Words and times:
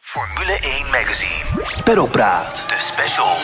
Formule 0.00 0.52
1 0.52 0.90
Magazine. 0.90 1.82
Peddelpraat, 1.84 2.68
de 2.68 2.76
special. 2.78 3.34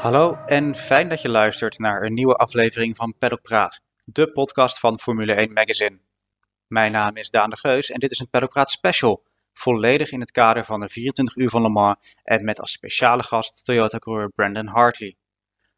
Hallo 0.00 0.38
en 0.46 0.74
fijn 0.74 1.08
dat 1.08 1.22
je 1.22 1.28
luistert 1.28 1.78
naar 1.78 2.02
een 2.02 2.14
nieuwe 2.14 2.34
aflevering 2.34 2.96
van 2.96 3.14
Peddelpraat, 3.18 3.80
de 4.04 4.32
podcast 4.32 4.78
van 4.78 4.98
Formule 5.00 5.34
1 5.34 5.52
Magazine. 5.52 5.98
Mijn 6.66 6.92
naam 6.92 7.16
is 7.16 7.30
Daan 7.30 7.50
de 7.50 7.56
Geus 7.56 7.90
en 7.90 7.98
dit 7.98 8.10
is 8.10 8.18
een 8.18 8.30
Peddelpraat 8.30 8.70
special, 8.70 9.22
volledig 9.52 10.10
in 10.10 10.20
het 10.20 10.30
kader 10.30 10.64
van 10.64 10.80
de 10.80 10.88
24 10.88 11.36
uur 11.36 11.50
van 11.50 11.62
Le 11.62 11.68
Mans 11.68 11.96
en 12.22 12.44
met 12.44 12.60
als 12.60 12.72
speciale 12.72 13.22
gast 13.22 13.64
Toyota-coureur 13.64 14.28
Brandon 14.28 14.66
Hartley. 14.66 15.16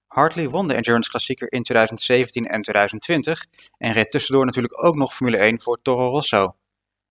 Hartley 0.06 0.48
won 0.48 0.68
de 0.68 0.74
Endurance 0.74 1.10
Klassieker 1.10 1.52
in 1.52 1.62
2017 1.62 2.46
en 2.46 2.62
2020 2.62 3.46
en 3.78 3.92
reed 3.92 4.10
tussendoor 4.10 4.44
natuurlijk 4.44 4.84
ook 4.84 4.94
nog 4.94 5.14
Formule 5.14 5.36
1 5.36 5.60
voor 5.60 5.82
Toro 5.82 6.08
Rosso. 6.08 6.56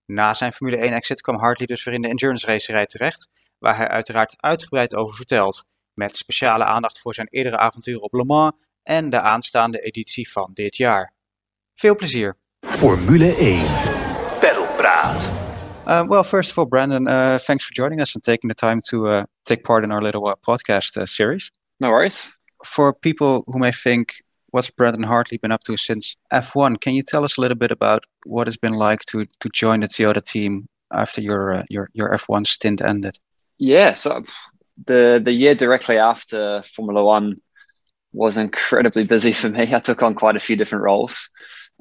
Na 0.06 0.34
zijn 0.34 0.52
Formule 0.52 0.76
1 0.76 0.92
exit 0.92 1.20
kwam 1.20 1.38
Hartley 1.38 1.66
dus 1.66 1.84
weer 1.84 1.94
in 1.94 2.02
de 2.02 2.08
endurance 2.08 2.46
racerij 2.46 2.86
terecht, 2.86 3.28
waar 3.58 3.76
hij 3.76 3.88
uiteraard 3.88 4.34
uitgebreid 4.36 4.94
over 4.94 5.16
vertelt, 5.16 5.64
met 5.94 6.16
speciale 6.16 6.64
aandacht 6.64 7.00
voor 7.00 7.14
zijn 7.14 7.28
eerdere 7.30 7.56
avonturen 7.56 8.02
op 8.02 8.12
Le 8.12 8.24
Mans 8.24 8.52
en 8.82 9.10
de 9.10 9.20
aanstaande 9.20 9.80
editie 9.80 10.30
van 10.30 10.50
dit 10.52 10.76
jaar. 10.76 11.12
Veel 11.74 11.96
plezier! 11.96 12.36
Formule 12.60 13.34
1. 13.34 13.62
Peddelpraat. 14.40 15.30
Uh, 15.86 16.02
well, 16.08 16.22
first 16.22 16.50
of 16.50 16.58
all, 16.58 16.66
Brandon, 16.66 17.08
uh, 17.08 17.38
thanks 17.38 17.64
for 17.64 17.72
joining 17.72 18.00
us 18.00 18.14
and 18.14 18.22
taking 18.22 18.48
the 18.48 18.66
time 18.66 18.80
to 18.80 19.06
uh, 19.08 19.22
take 19.42 19.62
part 19.62 19.84
in 19.84 19.90
our 19.90 20.02
little 20.02 20.28
uh, 20.28 20.34
podcast 20.40 20.96
uh, 20.96 21.04
series. 21.04 21.50
No 21.76 21.90
worries. 21.90 22.38
For 22.64 22.92
people 22.92 23.42
who 23.46 23.58
may 23.58 23.72
think, 23.72 24.22
what's 24.52 24.70
Brendon 24.70 25.02
Hartley 25.02 25.38
been 25.38 25.50
up 25.50 25.62
to 25.64 25.76
since 25.76 26.14
F1? 26.32 26.80
Can 26.80 26.94
you 26.94 27.02
tell 27.02 27.24
us 27.24 27.36
a 27.36 27.40
little 27.40 27.56
bit 27.56 27.72
about 27.72 28.04
what 28.24 28.46
it's 28.46 28.56
been 28.56 28.74
like 28.74 29.00
to 29.06 29.26
to 29.40 29.48
join 29.52 29.80
the 29.80 29.88
Toyota 29.88 30.24
team 30.24 30.68
after 30.92 31.20
your 31.20 31.54
uh, 31.54 31.62
your 31.68 31.90
your 31.92 32.10
F1 32.10 32.46
stint 32.46 32.80
ended? 32.80 33.18
Yeah, 33.58 33.94
so 33.94 34.24
the 34.86 35.20
the 35.22 35.32
year 35.32 35.54
directly 35.54 35.98
after 35.98 36.62
Formula 36.62 37.02
One 37.02 37.40
was 38.12 38.36
incredibly 38.36 39.04
busy 39.04 39.32
for 39.32 39.48
me. 39.48 39.74
I 39.74 39.78
took 39.80 40.02
on 40.02 40.14
quite 40.14 40.36
a 40.36 40.40
few 40.40 40.56
different 40.56 40.84
roles. 40.84 41.30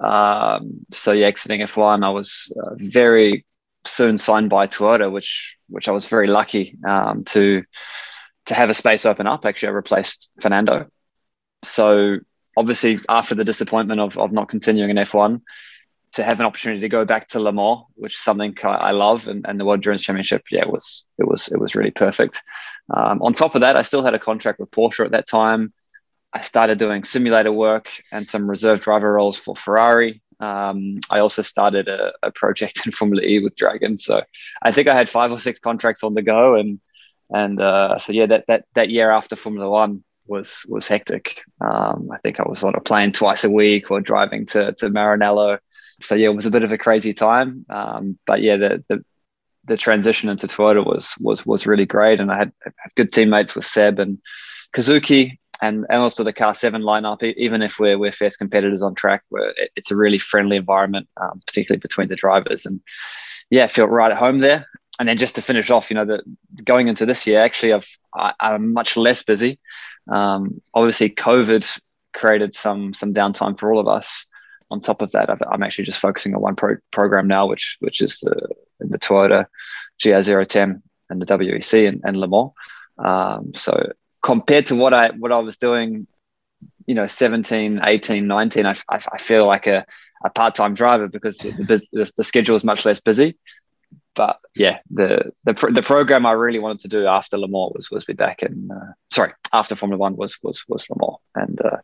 Um, 0.02 0.86
so 0.92 1.12
yeah, 1.12 1.28
exiting 1.28 1.62
F1, 1.62 2.04
I 2.04 2.10
was 2.10 2.52
uh, 2.58 2.76
very 2.78 3.45
soon 3.86 4.17
signed 4.17 4.50
by 4.50 4.67
Toyota, 4.67 5.12
which 5.12 5.58
which 5.67 5.88
I 5.88 5.92
was 5.92 6.08
very 6.08 6.28
lucky 6.28 6.78
um, 6.88 7.23
to 7.26 7.64
to 8.45 8.54
have 8.54 8.70
a 8.70 8.73
space 8.73 9.06
open 9.06 9.28
up. 9.28 9.45
Actually, 9.45 9.70
I 9.70 9.73
replaced 9.73 10.32
Fernando. 10.40 10.88
So 11.64 12.17
obviously, 12.58 13.00
after 13.10 13.36
the 13.36 13.46
disappointment 13.46 14.00
of 14.00 14.18
of 14.18 14.32
not 14.32 14.50
continuing 14.50 14.90
in 14.90 14.98
F1, 14.98 15.42
to 16.14 16.24
have 16.24 16.40
an 16.40 16.46
opportunity 16.46 16.82
to 16.82 16.90
go 16.90 17.06
back 17.06 17.28
to 17.30 17.40
Le 17.40 17.54
Mans, 17.54 17.84
which 17.96 18.14
is 18.14 18.20
something 18.20 18.56
I 18.64 18.92
love, 18.92 19.28
and, 19.28 19.46
and 19.48 19.60
the 19.60 19.66
World 19.66 19.78
Endurance 19.78 20.04
Championship, 20.04 20.44
yeah, 20.52 20.62
it 20.62 20.72
was 20.72 21.06
it 21.18 21.28
was 21.28 21.48
it 21.48 21.60
was 21.60 21.76
really 21.76 21.92
perfect. 21.92 22.44
Um, 22.94 23.22
on 23.22 23.34
top 23.34 23.56
of 23.56 23.62
that, 23.62 23.78
I 23.78 23.82
still 23.84 24.04
had 24.04 24.14
a 24.14 24.20
contract 24.20 24.60
with 24.60 24.72
Porsche 24.72 25.06
at 25.06 25.12
that 25.12 25.28
time. 25.28 25.74
I 26.34 26.42
started 26.42 26.80
doing 26.80 27.04
simulator 27.04 27.52
work 27.52 27.90
and 28.12 28.28
some 28.28 28.50
reserve 28.50 28.82
driver 28.82 29.14
roles 29.14 29.38
for 29.38 29.56
Ferrari. 29.56 30.22
Um, 30.40 31.00
I 31.10 31.20
also 31.20 31.42
started 31.42 31.88
a, 31.88 32.14
a, 32.24 32.32
project 32.32 32.82
in 32.86 32.92
Formula 32.92 33.22
E 33.24 33.40
with 33.40 33.56
Dragon. 33.56 33.98
So 33.98 34.24
I 34.62 34.72
think 34.72 34.88
I 34.88 34.96
had 34.96 35.10
five 35.10 35.32
or 35.32 35.40
six 35.40 35.60
contracts 35.60 36.04
on 36.04 36.14
the 36.14 36.22
go, 36.22 36.56
and 36.56 36.80
and 37.30 37.62
uh, 37.62 38.00
so 38.00 38.12
yeah, 38.12 38.26
that 38.26 38.48
that 38.48 38.66
that 38.74 38.90
year 38.90 39.12
after 39.12 39.36
Formula 39.36 39.70
One 39.70 40.04
was 40.32 40.66
was 40.68 40.88
hectic. 40.88 41.44
Um, 41.60 42.10
I 42.12 42.18
think 42.24 42.40
I 42.40 42.44
was 42.48 42.64
on 42.64 42.76
a 42.76 42.82
plane 42.82 43.12
twice 43.12 43.44
a 43.44 43.50
week 43.50 43.92
or 43.92 44.02
driving 44.02 44.46
to 44.48 44.73
to 44.80 44.90
Maranello 44.90 45.60
so 46.04 46.16
yeah, 46.16 46.28
it 46.28 46.36
was 46.36 46.46
a 46.46 46.52
bit 46.52 46.64
of 46.64 46.72
a 46.72 46.78
crazy 46.78 47.14
time. 47.14 47.66
Um, 47.70 48.18
but 48.26 48.42
yeah, 48.42 48.58
the, 48.58 48.84
the 48.90 49.06
the 49.66 49.78
transition 49.78 50.30
into 50.30 50.48
Toyota 50.48 50.86
was 50.86 51.14
was 51.20 51.46
was 51.46 51.68
really 51.68 51.86
great, 51.86 52.20
and 52.20 52.32
I 52.32 52.38
had, 52.38 52.52
had 52.64 52.96
good 52.96 53.14
teammates 53.14 53.56
with 53.56 53.66
Seb 53.66 54.00
and 54.00 54.20
Kazuki, 54.73 55.38
and 55.62 55.86
and 55.90 56.00
also 56.00 56.23
the 56.23 56.34
car 56.34 56.56
seven 56.56 56.82
lineup. 56.82 57.23
Even 57.23 57.62
if 57.62 57.80
we're 57.80 57.98
we're 57.98 58.12
fierce 58.12 58.36
competitors 58.36 58.82
on 58.82 58.95
track, 58.95 59.23
it's 59.76 59.92
a 59.92 59.95
really 59.95 60.20
friendly 60.20 60.58
environment, 60.58 61.08
um, 61.22 61.42
particularly 61.45 61.80
between 61.80 62.08
the 62.08 62.16
drivers, 62.16 62.66
and 62.66 62.82
yeah, 63.50 63.67
felt 63.67 63.89
right 63.89 64.11
at 64.11 64.17
home 64.17 64.39
there. 64.39 64.67
And 65.00 65.08
then 65.08 65.18
just 65.18 65.36
to 65.36 65.42
finish 65.42 65.70
off, 65.72 65.90
you 65.90 65.96
know, 65.96 66.06
the 66.06 66.22
going 66.64 66.88
into 66.88 67.06
this 67.06 67.26
year, 67.26 67.42
actually, 67.42 67.74
I've 67.74 67.88
I, 68.14 68.34
am 68.40 68.74
much 68.74 68.98
less 68.98 69.24
busy. 69.24 69.60
Um, 70.08 70.62
obviously, 70.74 71.10
COVID 71.10 71.80
created 72.14 72.54
some 72.54 72.94
some 72.94 73.14
downtime 73.14 73.58
for 73.58 73.74
all 73.74 73.80
of 73.80 73.88
us 73.88 74.28
on 74.72 74.80
top 74.80 75.02
of 75.02 75.12
that, 75.12 75.30
i 75.30 75.36
am 75.54 75.62
actually 75.62 75.84
just 75.84 76.00
focusing 76.00 76.34
on 76.34 76.42
one 76.42 76.56
pro- 76.56 76.78
program 76.92 77.28
now, 77.28 77.46
which 77.46 77.78
which 77.82 78.02
is 78.02 78.20
the 78.22 78.48
the 78.80 78.98
Toyota 78.98 79.46
GR010 80.02 80.82
and 81.10 81.22
the 81.22 81.26
WEC 81.26 81.88
and, 81.88 82.02
and 82.04 82.18
Le 82.18 82.28
Mans. 82.28 82.52
Um, 82.98 83.54
so 83.54 83.92
compared 84.23 84.66
to 84.68 84.76
what 84.76 84.94
I 84.94 85.10
what 85.10 85.32
I 85.32 85.40
was 85.40 85.58
doing, 85.58 86.08
you 86.88 86.96
know, 86.96 87.06
17, 87.06 87.82
18, 87.84 88.26
19, 88.26 88.66
I, 88.66 88.72
I, 88.90 89.02
I 89.12 89.18
feel 89.18 89.46
like 89.46 89.68
a, 89.68 89.86
a 90.23 90.30
part 90.30 90.56
time 90.56 90.73
driver 90.73 91.08
because 91.08 91.38
the, 91.38 91.82
the, 91.92 92.12
the 92.18 92.23
schedule 92.23 92.56
is 92.56 92.64
much 92.64 92.86
less 92.86 93.02
busy. 93.02 93.38
But 94.16 94.39
yeah, 94.55 94.80
the 94.89 95.32
the 95.45 95.54
the 95.73 95.82
program 95.82 96.26
I 96.26 96.33
really 96.33 96.60
wanted 96.60 96.80
to 96.82 96.88
do 96.88 97.05
after 97.05 97.38
Le 97.38 97.48
Mans 97.48 97.72
was 97.76 97.89
was 97.92 98.05
be 98.05 98.14
back 98.14 98.44
in 98.44 98.70
uh, 98.72 98.92
sorry 99.11 99.32
after 99.54 99.76
Formula 99.76 99.98
One 99.98 100.16
was 100.16 100.38
was 100.44 100.64
was 100.67 100.89
Le 100.89 100.95
Mans 100.99 101.17
and. 101.36 101.61
Uh, 101.61 101.77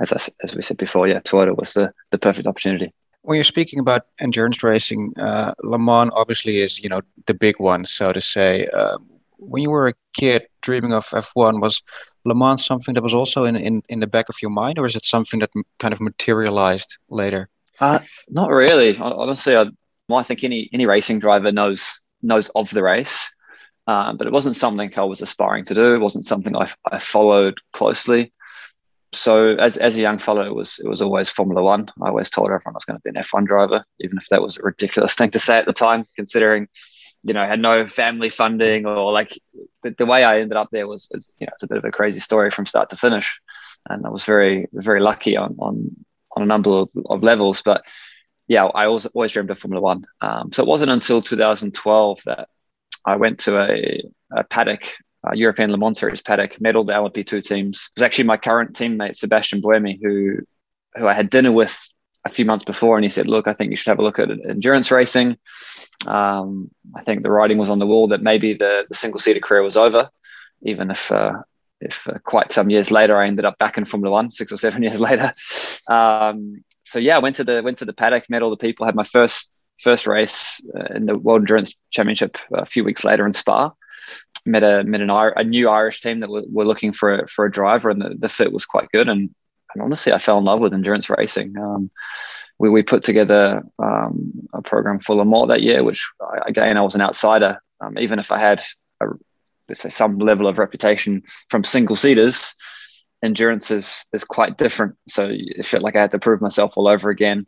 as, 0.00 0.12
I, 0.12 0.32
as 0.42 0.54
we 0.54 0.62
said 0.62 0.78
before, 0.78 1.06
yeah, 1.06 1.20
Toyota 1.20 1.56
was 1.56 1.74
the, 1.74 1.92
the 2.10 2.18
perfect 2.18 2.46
opportunity. 2.46 2.92
When 3.22 3.36
you're 3.36 3.44
speaking 3.44 3.78
about 3.78 4.06
endurance 4.18 4.62
racing, 4.62 5.12
uh, 5.18 5.52
Le 5.62 5.78
Mans 5.78 6.10
obviously 6.14 6.60
is 6.60 6.82
you 6.82 6.88
know 6.88 7.02
the 7.26 7.34
big 7.34 7.60
one, 7.60 7.84
so 7.84 8.12
to 8.12 8.20
say. 8.20 8.66
Uh, 8.68 8.96
when 9.36 9.62
you 9.62 9.70
were 9.70 9.88
a 9.88 9.94
kid 10.14 10.46
dreaming 10.62 10.92
of 10.92 11.06
F1, 11.08 11.60
was 11.60 11.82
Le 12.24 12.34
Mans 12.34 12.64
something 12.64 12.94
that 12.94 13.02
was 13.02 13.14
also 13.14 13.44
in, 13.44 13.56
in, 13.56 13.82
in 13.88 14.00
the 14.00 14.06
back 14.06 14.28
of 14.28 14.36
your 14.40 14.50
mind, 14.50 14.78
or 14.78 14.86
is 14.86 14.96
it 14.96 15.04
something 15.04 15.40
that 15.40 15.50
kind 15.78 15.92
of 15.92 16.00
materialized 16.00 16.98
later? 17.08 17.48
Uh, 17.78 18.00
not 18.28 18.50
really. 18.50 18.96
Honestly, 18.98 19.56
I, 19.56 19.66
I 20.18 20.22
think 20.22 20.44
any 20.44 20.68
any 20.72 20.86
racing 20.86 21.18
driver 21.18 21.52
knows 21.52 22.02
knows 22.22 22.50
of 22.50 22.70
the 22.70 22.82
race, 22.82 23.34
um, 23.86 24.16
but 24.16 24.26
it 24.26 24.32
wasn't 24.32 24.56
something 24.56 24.92
I 24.96 25.04
was 25.04 25.22
aspiring 25.22 25.64
to 25.66 25.74
do. 25.74 25.94
It 25.94 26.00
wasn't 26.00 26.26
something 26.26 26.56
I, 26.56 26.68
I 26.90 26.98
followed 26.98 27.58
closely 27.72 28.32
so 29.12 29.54
as, 29.56 29.76
as 29.76 29.96
a 29.96 30.00
young 30.00 30.18
fellow, 30.18 30.46
it 30.46 30.54
was 30.54 30.78
it 30.78 30.88
was 30.88 31.02
always 31.02 31.30
Formula 31.30 31.62
One. 31.62 31.90
I 32.00 32.08
always 32.08 32.30
told 32.30 32.48
everyone 32.48 32.74
I 32.74 32.78
was 32.78 32.84
going 32.84 32.98
to 32.98 33.02
be 33.02 33.10
an 33.10 33.22
F1 33.22 33.46
driver, 33.46 33.84
even 34.00 34.18
if 34.18 34.28
that 34.28 34.42
was 34.42 34.58
a 34.58 34.62
ridiculous 34.62 35.14
thing 35.14 35.30
to 35.32 35.38
say 35.40 35.58
at 35.58 35.66
the 35.66 35.72
time, 35.72 36.06
considering 36.14 36.68
you 37.24 37.34
know 37.34 37.42
I 37.42 37.46
had 37.46 37.60
no 37.60 37.86
family 37.86 38.30
funding 38.30 38.86
or 38.86 39.12
like 39.12 39.38
the, 39.82 39.90
the 39.90 40.06
way 40.06 40.22
I 40.24 40.40
ended 40.40 40.56
up 40.56 40.68
there 40.70 40.86
was, 40.86 41.08
was, 41.10 41.28
you 41.38 41.46
know 41.46 41.52
it's 41.52 41.62
a 41.62 41.66
bit 41.66 41.78
of 41.78 41.84
a 41.84 41.90
crazy 41.90 42.20
story 42.20 42.50
from 42.50 42.66
start 42.66 42.90
to 42.90 42.96
finish, 42.96 43.40
and 43.88 44.06
I 44.06 44.10
was 44.10 44.24
very 44.24 44.68
very 44.72 45.00
lucky 45.00 45.36
on 45.36 45.56
on 45.58 45.96
on 46.36 46.42
a 46.42 46.46
number 46.46 46.70
of, 46.70 46.90
of 47.06 47.24
levels. 47.24 47.62
But 47.62 47.82
yeah, 48.50 48.64
I 48.64 48.86
always 48.86 49.06
always 49.06 49.30
dreamed 49.30 49.50
of 49.50 49.60
Formula 49.60 49.80
One. 49.80 50.04
Um, 50.20 50.50
so 50.50 50.64
it 50.64 50.66
wasn't 50.66 50.90
until 50.90 51.22
2012 51.22 52.22
that 52.26 52.48
I 53.06 53.14
went 53.14 53.38
to 53.40 53.60
a, 53.60 54.02
a 54.32 54.42
paddock 54.42 54.92
uh, 55.24 55.34
European 55.34 55.70
Le 55.70 55.78
Mans 55.78 55.96
Series 55.96 56.20
paddock, 56.20 56.60
medal 56.60 56.82
the 56.82 56.92
LMP2 56.92 57.44
teams. 57.44 57.90
It 57.94 58.00
was 58.00 58.02
actually 58.02 58.24
my 58.24 58.36
current 58.36 58.72
teammate, 58.72 59.14
Sebastian 59.14 59.62
Buemi, 59.62 60.00
who, 60.02 60.38
who 60.96 61.06
I 61.06 61.14
had 61.14 61.30
dinner 61.30 61.52
with 61.52 61.88
a 62.24 62.28
few 62.28 62.44
months 62.44 62.64
before. 62.64 62.96
And 62.96 63.04
he 63.04 63.08
said, 63.08 63.28
look, 63.28 63.46
I 63.46 63.52
think 63.52 63.70
you 63.70 63.76
should 63.76 63.90
have 63.90 64.00
a 64.00 64.02
look 64.02 64.18
at 64.18 64.30
endurance 64.30 64.90
racing. 64.90 65.36
Um, 66.08 66.72
I 66.96 67.04
think 67.04 67.22
the 67.22 67.30
writing 67.30 67.58
was 67.58 67.70
on 67.70 67.78
the 67.78 67.86
wall 67.86 68.08
that 68.08 68.20
maybe 68.20 68.54
the, 68.54 68.84
the 68.88 68.96
single 68.96 69.20
seater 69.20 69.38
career 69.38 69.62
was 69.62 69.76
over, 69.76 70.10
even 70.62 70.90
if, 70.90 71.12
uh, 71.12 71.34
if 71.80 72.08
uh, 72.08 72.18
quite 72.24 72.50
some 72.50 72.68
years 72.68 72.90
later, 72.90 73.16
I 73.16 73.28
ended 73.28 73.44
up 73.44 73.58
back 73.58 73.78
in 73.78 73.84
Formula 73.84 74.12
One, 74.12 74.32
six 74.32 74.50
or 74.50 74.56
seven 74.56 74.82
years 74.82 75.00
later. 75.00 75.32
Um, 75.86 76.64
so 76.90 76.98
yeah, 76.98 77.16
I 77.16 77.20
went 77.20 77.36
to 77.36 77.44
the, 77.44 77.62
went 77.62 77.78
to 77.78 77.84
the 77.84 77.92
paddock, 77.92 78.28
met 78.28 78.42
all 78.42 78.50
the 78.50 78.56
people, 78.56 78.86
had 78.86 78.94
my 78.94 79.04
first, 79.04 79.52
first 79.78 80.06
race 80.06 80.60
uh, 80.76 80.94
in 80.94 81.06
the 81.06 81.16
World 81.16 81.42
Endurance 81.42 81.74
Championship 81.90 82.36
a 82.52 82.66
few 82.66 82.84
weeks 82.84 83.04
later 83.04 83.24
in 83.26 83.32
Spa 83.32 83.72
met 84.46 84.62
a 84.62 84.84
met 84.84 85.00
an 85.00 85.10
a 85.10 85.44
new 85.44 85.68
Irish 85.68 86.00
team 86.00 86.20
that 86.20 86.30
were, 86.30 86.42
were 86.48 86.64
looking 86.64 86.92
for 86.92 87.20
a, 87.20 87.28
for 87.28 87.44
a 87.44 87.50
driver, 87.50 87.90
and 87.90 88.00
the, 88.00 88.14
the 88.18 88.28
fit 88.28 88.52
was 88.52 88.66
quite 88.66 88.90
good. 88.90 89.08
And, 89.08 89.30
and 89.74 89.82
honestly, 89.82 90.12
I 90.12 90.18
fell 90.18 90.38
in 90.38 90.44
love 90.44 90.60
with 90.60 90.74
endurance 90.74 91.10
racing. 91.10 91.56
Um, 91.58 91.90
we, 92.58 92.68
we 92.68 92.82
put 92.82 93.04
together 93.04 93.62
um, 93.78 94.32
a 94.52 94.62
program 94.62 94.98
for 94.98 95.16
Le 95.16 95.24
Mans 95.24 95.48
that 95.48 95.62
year, 95.62 95.82
which 95.84 96.10
again 96.46 96.76
I 96.76 96.82
was 96.82 96.94
an 96.94 97.00
outsider. 97.02 97.60
Um, 97.80 97.98
even 97.98 98.18
if 98.18 98.30
I 98.30 98.38
had 98.38 98.62
a, 99.00 99.06
let's 99.68 99.80
say 99.80 99.88
some 99.88 100.18
level 100.18 100.46
of 100.46 100.58
reputation 100.58 101.22
from 101.48 101.64
single 101.64 101.96
seaters, 101.96 102.54
endurance 103.22 103.70
is 103.70 104.06
is 104.12 104.24
quite 104.24 104.58
different. 104.58 104.96
So 105.08 105.28
it 105.30 105.66
felt 105.66 105.82
like 105.82 105.96
I 105.96 106.00
had 106.00 106.12
to 106.12 106.18
prove 106.18 106.40
myself 106.40 106.74
all 106.76 106.88
over 106.88 107.10
again. 107.10 107.46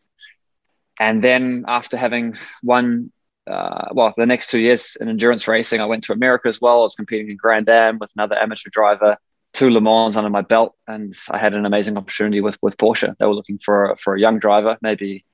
And 1.00 1.22
then 1.24 1.64
after 1.66 1.96
having 1.96 2.36
won 2.62 3.12
uh, 3.46 3.88
well, 3.92 4.14
the 4.16 4.26
next 4.26 4.50
two 4.50 4.60
years 4.60 4.96
in 5.00 5.08
endurance 5.08 5.48
racing, 5.48 5.80
I 5.80 5.86
went 5.86 6.04
to 6.04 6.12
America 6.12 6.48
as 6.48 6.60
well. 6.60 6.80
I 6.80 6.82
was 6.82 6.94
competing 6.94 7.30
in 7.30 7.36
Grand 7.36 7.68
Am 7.68 7.98
with 7.98 8.12
another 8.16 8.38
amateur 8.38 8.70
driver, 8.70 9.16
two 9.52 9.70
Le 9.70 9.80
Mans 9.80 10.16
under 10.16 10.30
my 10.30 10.42
belt, 10.42 10.76
and 10.86 11.14
I 11.28 11.38
had 11.38 11.54
an 11.54 11.66
amazing 11.66 11.96
opportunity 11.96 12.40
with 12.40 12.56
with 12.62 12.76
Porsche. 12.76 13.16
They 13.18 13.26
were 13.26 13.34
looking 13.34 13.58
for 13.58 13.92
a, 13.92 13.96
for 13.96 14.14
a 14.14 14.20
young 14.20 14.38
driver, 14.38 14.78
maybe 14.80 15.24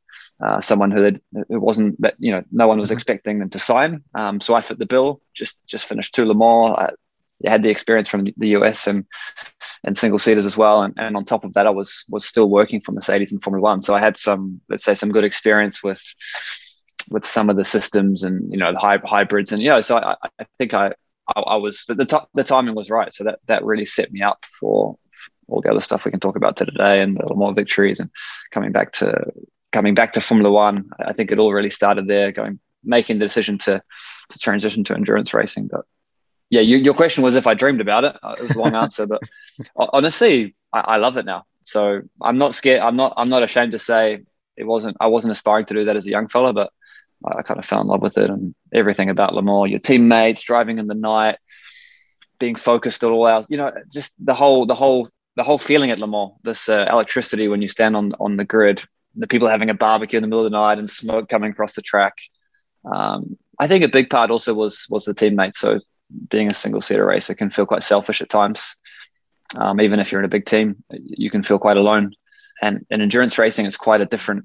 uh, 0.40 0.60
someone 0.60 0.90
who 0.90 1.02
had, 1.02 1.20
who 1.48 1.60
wasn't 1.60 2.00
that 2.00 2.14
you 2.18 2.32
know 2.32 2.42
no 2.50 2.66
one 2.66 2.78
was 2.78 2.88
mm-hmm. 2.88 2.94
expecting 2.94 3.38
them 3.40 3.50
to 3.50 3.58
sign. 3.58 4.02
Um, 4.14 4.40
so 4.40 4.54
I 4.54 4.62
fit 4.62 4.78
the 4.78 4.86
bill. 4.86 5.20
Just 5.34 5.60
just 5.66 5.84
finished 5.84 6.14
two 6.14 6.24
Le 6.24 6.34
Mans. 6.34 6.76
I, 6.78 6.90
had 7.46 7.62
the 7.62 7.70
experience 7.70 8.08
from 8.08 8.24
the 8.24 8.48
US 8.48 8.86
and 8.86 9.04
and 9.84 9.96
single 9.96 10.18
seaters 10.18 10.46
as 10.46 10.56
well. 10.56 10.82
And, 10.82 10.94
and 10.96 11.16
on 11.16 11.24
top 11.24 11.44
of 11.44 11.52
that, 11.54 11.66
I 11.66 11.70
was 11.70 12.04
was 12.08 12.24
still 12.24 12.50
working 12.50 12.80
for 12.80 12.92
Mercedes 12.92 13.32
in 13.32 13.38
Formula 13.38 13.62
One. 13.62 13.80
So 13.80 13.94
I 13.94 14.00
had 14.00 14.16
some 14.16 14.60
let's 14.68 14.84
say 14.84 14.94
some 14.94 15.12
good 15.12 15.24
experience 15.24 15.82
with 15.82 16.02
with 17.10 17.26
some 17.26 17.48
of 17.48 17.56
the 17.56 17.64
systems 17.64 18.22
and 18.22 18.50
you 18.50 18.58
know 18.58 18.72
the 18.72 18.78
hy- 18.78 19.00
hybrids 19.04 19.52
and 19.52 19.62
you 19.62 19.70
know 19.70 19.80
so 19.80 19.96
I, 19.96 20.14
I 20.38 20.46
think 20.58 20.74
I 20.74 20.92
I, 21.36 21.40
I 21.40 21.56
was 21.56 21.84
the 21.86 21.94
the, 21.94 22.04
t- 22.04 22.16
the 22.34 22.44
timing 22.44 22.74
was 22.74 22.90
right. 22.90 23.12
So 23.12 23.24
that 23.24 23.38
that 23.46 23.64
really 23.64 23.84
set 23.84 24.12
me 24.12 24.22
up 24.22 24.44
for 24.44 24.96
all 25.48 25.62
the 25.62 25.70
other 25.70 25.80
stuff 25.80 26.04
we 26.04 26.10
can 26.10 26.20
talk 26.20 26.36
about 26.36 26.56
today 26.56 27.00
and 27.00 27.18
a 27.18 27.26
the 27.26 27.34
more 27.34 27.54
victories 27.54 28.00
and 28.00 28.10
coming 28.50 28.72
back 28.72 28.92
to 28.92 29.32
coming 29.72 29.94
back 29.94 30.12
to 30.12 30.20
Formula 30.20 30.50
One. 30.50 30.90
I 31.04 31.12
think 31.12 31.30
it 31.30 31.38
all 31.38 31.52
really 31.52 31.70
started 31.70 32.06
there, 32.06 32.32
going 32.32 32.58
making 32.84 33.18
the 33.18 33.24
decision 33.24 33.58
to 33.58 33.82
to 34.30 34.38
transition 34.38 34.84
to 34.84 34.94
endurance 34.94 35.34
racing. 35.34 35.68
But 35.68 35.84
yeah, 36.50 36.60
you, 36.60 36.78
your 36.78 36.94
question 36.94 37.22
was 37.22 37.36
if 37.36 37.46
I 37.46 37.54
dreamed 37.54 37.80
about 37.80 38.04
it. 38.04 38.16
Uh, 38.22 38.34
it 38.38 38.42
was 38.42 38.56
a 38.56 38.58
long 38.58 38.74
answer, 38.74 39.06
but 39.06 39.22
honestly, 39.76 40.54
I, 40.72 40.80
I, 40.80 40.96
love 40.96 41.16
it 41.16 41.26
now. 41.26 41.44
So 41.64 42.00
I'm 42.22 42.38
not 42.38 42.54
scared. 42.54 42.80
I'm 42.80 42.96
not. 42.96 43.14
I'm 43.16 43.28
not 43.28 43.42
ashamed 43.42 43.72
to 43.72 43.78
say 43.78 44.20
it 44.56 44.64
wasn't. 44.64 44.96
I 45.00 45.08
wasn't 45.08 45.32
aspiring 45.32 45.66
to 45.66 45.74
do 45.74 45.84
that 45.84 45.96
as 45.96 46.06
a 46.06 46.10
young 46.10 46.28
fella, 46.28 46.52
but 46.52 46.72
I 47.24 47.42
kind 47.42 47.60
of 47.60 47.66
fell 47.66 47.80
in 47.80 47.86
love 47.86 48.02
with 48.02 48.16
it 48.16 48.30
and 48.30 48.54
everything 48.72 49.10
about 49.10 49.34
Le 49.34 49.42
Mans. 49.42 49.70
Your 49.70 49.80
teammates 49.80 50.42
driving 50.42 50.78
in 50.78 50.86
the 50.86 50.94
night, 50.94 51.38
being 52.38 52.54
focused 52.54 53.04
at 53.04 53.10
all 53.10 53.26
hours. 53.26 53.46
You 53.50 53.58
know, 53.58 53.72
just 53.92 54.14
the 54.18 54.34
whole 54.34 54.64
the 54.64 54.74
whole 54.74 55.08
the 55.36 55.44
whole 55.44 55.58
feeling 55.58 55.90
at 55.90 55.98
Le 55.98 56.06
Mans. 56.06 56.32
This 56.42 56.68
uh, 56.68 56.86
electricity 56.90 57.48
when 57.48 57.60
you 57.60 57.68
stand 57.68 57.94
on 57.96 58.14
on 58.18 58.36
the 58.36 58.44
grid 58.44 58.82
the 59.18 59.26
people 59.26 59.48
having 59.48 59.68
a 59.68 59.74
barbecue 59.74 60.16
in 60.16 60.22
the 60.22 60.28
middle 60.28 60.44
of 60.46 60.50
the 60.50 60.56
night 60.56 60.78
and 60.78 60.88
smoke 60.88 61.28
coming 61.28 61.50
across 61.50 61.74
the 61.74 61.82
track. 61.82 62.14
Um, 62.84 63.36
I 63.58 63.66
think 63.66 63.84
a 63.84 63.88
big 63.88 64.08
part 64.08 64.30
also 64.30 64.54
was 64.54 64.86
was 64.88 65.04
the 65.04 65.14
teammates. 65.14 65.58
So 65.58 65.80
being 66.30 66.48
a 66.48 66.54
single 66.54 66.80
seater 66.80 67.06
racer 67.06 67.34
can 67.34 67.50
feel 67.50 67.66
quite 67.66 67.82
selfish 67.82 68.22
at 68.22 68.28
times. 68.28 68.76
Um, 69.56 69.80
even 69.80 69.98
if 70.00 70.12
you're 70.12 70.20
in 70.20 70.26
a 70.26 70.28
big 70.28 70.46
team, 70.46 70.82
you 70.90 71.30
can 71.30 71.42
feel 71.42 71.58
quite 71.58 71.76
alone. 71.76 72.12
And, 72.60 72.84
in 72.90 73.00
endurance 73.00 73.38
racing 73.38 73.66
it's 73.66 73.76
quite 73.76 74.00
a 74.00 74.06
different 74.06 74.44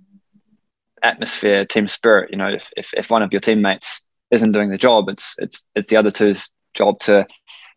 atmosphere, 1.02 1.66
team 1.66 1.88
spirit. 1.88 2.32
You 2.32 2.38
know, 2.38 2.50
if, 2.50 2.70
if, 2.78 2.94
if 2.94 3.10
one 3.10 3.24
of 3.24 3.34
your 3.34 3.42
teammates 3.42 4.02
isn't 4.32 4.52
doing 4.52 4.70
the 4.70 4.78
job, 4.78 5.10
it's 5.10 5.36
it's 5.38 5.70
it's 5.76 5.88
the 5.88 5.98
other 5.98 6.12
two's 6.12 6.50
job 6.74 7.00
to 7.02 7.28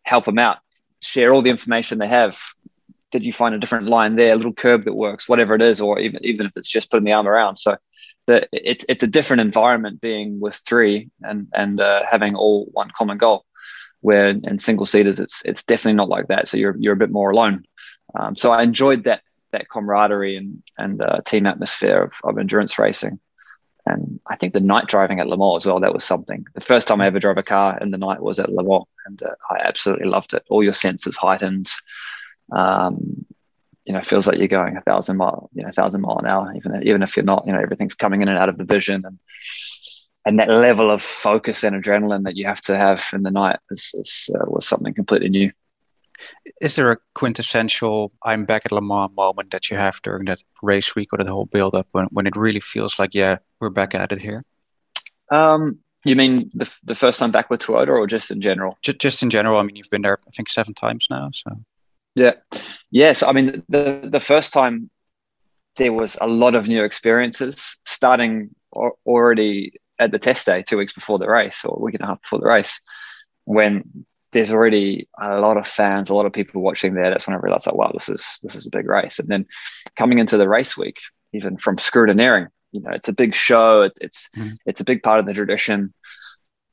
help 0.03 0.25
them 0.25 0.39
out, 0.39 0.57
share 1.01 1.33
all 1.33 1.41
the 1.41 1.49
information 1.49 1.99
they 1.99 2.07
have, 2.07 2.39
did 3.11 3.23
you 3.23 3.33
find 3.33 3.55
a 3.55 3.59
different 3.59 3.87
line 3.87 4.15
there, 4.15 4.33
a 4.33 4.35
little 4.35 4.53
curb 4.53 4.85
that 4.85 4.95
works, 4.95 5.29
whatever 5.29 5.55
it 5.55 5.61
is, 5.61 5.81
or 5.81 5.99
even 5.99 6.23
even 6.23 6.45
if 6.45 6.53
it's 6.55 6.69
just 6.69 6.91
putting 6.91 7.05
the 7.05 7.13
arm 7.13 7.27
around. 7.27 7.55
So 7.55 7.77
the, 8.25 8.47
it's 8.51 8.85
it's 8.89 9.03
a 9.03 9.07
different 9.07 9.41
environment 9.41 10.01
being 10.01 10.39
with 10.39 10.55
three 10.55 11.09
and 11.21 11.47
and 11.53 11.79
uh, 11.79 12.01
having 12.09 12.35
all 12.35 12.67
one 12.71 12.89
common 12.97 13.17
goal. 13.17 13.45
Where 14.07 14.27
in 14.29 14.57
single 14.59 14.85
seaters, 14.85 15.19
it's 15.19 15.37
it's 15.49 15.63
definitely 15.71 15.97
not 15.97 16.13
like 16.15 16.27
that. 16.27 16.47
So 16.47 16.57
you're 16.57 16.77
you're 16.77 16.97
a 16.97 17.03
bit 17.03 17.11
more 17.11 17.31
alone. 17.31 17.65
Um, 18.17 18.35
so 18.41 18.51
I 18.51 18.63
enjoyed 18.63 19.03
that 19.03 19.21
that 19.51 19.69
camaraderie 19.69 20.37
and 20.37 20.63
and 20.77 21.01
uh, 21.01 21.19
team 21.25 21.45
atmosphere 21.45 22.01
of, 22.03 22.13
of 22.23 22.37
endurance 22.37 22.79
racing. 22.79 23.19
And 23.85 24.19
I 24.33 24.35
think 24.37 24.53
the 24.53 24.69
night 24.73 24.87
driving 24.87 25.19
at 25.19 25.27
Le 25.27 25.37
Mans 25.37 25.61
as 25.61 25.65
well, 25.65 25.81
that 25.81 25.93
was 25.93 26.05
something. 26.05 26.45
The 26.53 26.67
first 26.71 26.87
time 26.87 27.01
I 27.01 27.07
ever 27.07 27.19
drove 27.19 27.37
a 27.37 27.43
car 27.55 27.77
in 27.83 27.91
the 27.91 28.03
night 28.07 28.21
was 28.21 28.39
at 28.39 28.51
Le 28.57 28.63
Mans, 28.63 28.85
and 29.05 29.21
uh, 29.23 29.35
I 29.53 29.55
absolutely 29.69 30.07
loved 30.07 30.33
it. 30.33 30.43
All 30.49 30.63
your 30.63 30.73
senses 30.73 31.17
heightened 31.17 31.69
um, 32.51 33.25
you 33.87 33.93
know, 33.93 34.01
feels 34.01 34.27
like 34.27 34.37
you're 34.37 34.47
going 34.59 34.75
a 34.75 34.81
thousand 34.81 35.17
mile, 35.17 35.49
you 35.53 35.63
know, 35.63 35.71
thousand 35.71 36.01
mile 36.01 36.19
an 36.19 36.27
hour, 36.27 36.53
even 36.55 36.81
even 36.83 37.01
if 37.01 37.15
you're 37.15 37.31
not, 37.33 37.45
you 37.47 37.53
know, 37.53 37.61
everything's 37.61 37.95
coming 37.95 38.21
in 38.21 38.27
and 38.27 38.37
out 38.37 38.49
of 38.49 38.57
the 38.57 38.65
vision, 38.75 39.05
and 39.05 39.17
and 40.27 40.39
that 40.39 40.49
level 40.49 40.91
of 40.91 41.01
focus 41.01 41.63
and 41.63 41.81
adrenaline 41.81 42.25
that 42.25 42.35
you 42.35 42.45
have 42.45 42.61
to 42.63 42.77
have 42.77 43.07
in 43.13 43.23
the 43.23 43.31
night 43.31 43.59
is, 43.71 43.95
is 43.97 44.29
uh, 44.35 44.43
was 44.47 44.67
something 44.67 44.93
completely 44.93 45.29
new. 45.29 45.51
Is 46.59 46.75
there 46.75 46.91
a 46.91 46.97
quintessential 47.15 48.11
"I'm 48.23 48.43
back 48.45 48.63
at 48.65 48.73
Le 48.73 48.81
Mans" 48.81 49.15
moment 49.15 49.51
that 49.51 49.71
you 49.71 49.77
have 49.77 50.01
during 50.01 50.25
that 50.25 50.43
race 50.61 50.95
week 50.95 51.13
or 51.13 51.23
the 51.23 51.31
whole 51.31 51.45
build 51.45 51.75
up 51.75 51.87
when 51.93 52.07
when 52.07 52.27
it 52.27 52.35
really 52.35 52.59
feels 52.59 52.99
like, 52.99 53.15
yeah, 53.15 53.37
we're 53.61 53.69
back 53.69 53.95
at 53.95 54.11
it 54.11 54.21
here? 54.21 54.43
Um, 55.31 55.79
you 56.03 56.15
mean 56.15 56.51
the 56.53 56.69
the 56.83 56.95
first 56.95 57.19
time 57.19 57.31
back 57.31 57.49
with 57.49 57.61
Toyota, 57.61 57.89
or 57.89 58.05
just 58.05 58.29
in 58.29 58.41
general? 58.41 58.77
Just, 58.81 58.99
just 58.99 59.23
in 59.23 59.29
general. 59.29 59.59
I 59.59 59.63
mean, 59.63 59.77
you've 59.77 59.89
been 59.89 60.01
there, 60.01 60.19
I 60.27 60.31
think, 60.31 60.49
seven 60.49 60.73
times 60.73 61.07
now. 61.09 61.29
So 61.31 61.51
yeah. 62.15 62.33
Yes. 62.91 63.23
I 63.23 63.31
mean, 63.31 63.63
the, 63.69 64.01
the 64.03 64.19
first 64.19 64.51
time 64.51 64.89
there 65.77 65.93
was 65.93 66.17
a 66.19 66.27
lot 66.27 66.55
of 66.55 66.67
new 66.67 66.83
experiences 66.83 67.77
starting 67.85 68.49
already 69.05 69.71
at 69.99 70.11
the 70.11 70.19
test 70.19 70.45
day, 70.45 70.63
two 70.63 70.77
weeks 70.77 70.93
before 70.93 71.19
the 71.19 71.29
race 71.29 71.63
or 71.65 71.77
a 71.77 71.83
week 71.83 71.95
and 71.95 72.03
a 72.03 72.07
half 72.07 72.21
before 72.21 72.39
the 72.39 72.47
race, 72.47 72.81
when 73.45 74.05
there's 74.31 74.51
already 74.51 75.07
a 75.19 75.39
lot 75.39 75.57
of 75.57 75.67
fans, 75.67 76.09
a 76.09 76.15
lot 76.15 76.25
of 76.25 76.33
people 76.33 76.61
watching 76.61 76.93
there. 76.93 77.09
That's 77.09 77.27
when 77.27 77.35
I 77.35 77.39
realized, 77.39 77.65
like, 77.65 77.75
wow, 77.75 77.91
this 77.93 78.09
is 78.09 78.39
this 78.43 78.55
is 78.55 78.67
a 78.67 78.71
big 78.71 78.87
race. 78.87 79.19
And 79.19 79.29
then 79.29 79.45
coming 79.95 80.19
into 80.19 80.37
the 80.37 80.49
race 80.49 80.77
week, 80.77 80.97
even 81.33 81.57
from 81.57 81.77
Scrutineering, 81.77 82.47
you 82.71 82.81
know, 82.81 82.91
it's 82.91 83.07
a 83.07 83.13
big 83.13 83.33
show. 83.33 83.83
It, 83.83 83.93
it's 84.01 84.29
mm-hmm. 84.35 84.55
it's 84.65 84.81
a 84.81 84.85
big 84.85 85.01
part 85.01 85.19
of 85.19 85.25
the 85.25 85.33
tradition 85.33 85.93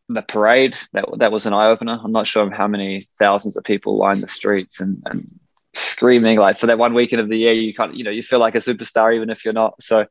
the 0.09 0.23
parade 0.23 0.77
that 0.93 1.06
that 1.19 1.32
was 1.32 1.47
an 1.47 1.53
eye 1.53 1.67
opener. 1.67 1.99
I'm 2.03 2.12
not 2.12 2.27
sure 2.27 2.50
how 2.50 2.69
many 2.69 3.03
thousands 3.19 3.56
of 3.56 3.65
people 3.65 3.99
lined 3.99 4.23
the 4.23 4.29
streets 4.29 4.81
and, 4.81 5.03
and 5.06 5.29
screaming 5.75 6.38
like 6.38 6.56
for 6.56 6.67
that 6.67 6.79
one 6.79 6.94
weekend 6.94 7.20
of 7.20 7.29
the 7.29 7.38
year. 7.38 7.53
You 7.53 7.73
can't 7.75 7.94
you 7.94 8.05
know 8.05 8.11
you 8.11 8.23
feel 8.23 8.38
like 8.38 8.55
a 8.55 8.59
superstar 8.59 9.15
even 9.15 9.31
if 9.31 9.44
you're 9.44 9.55
not. 9.55 9.82
So 9.82 10.06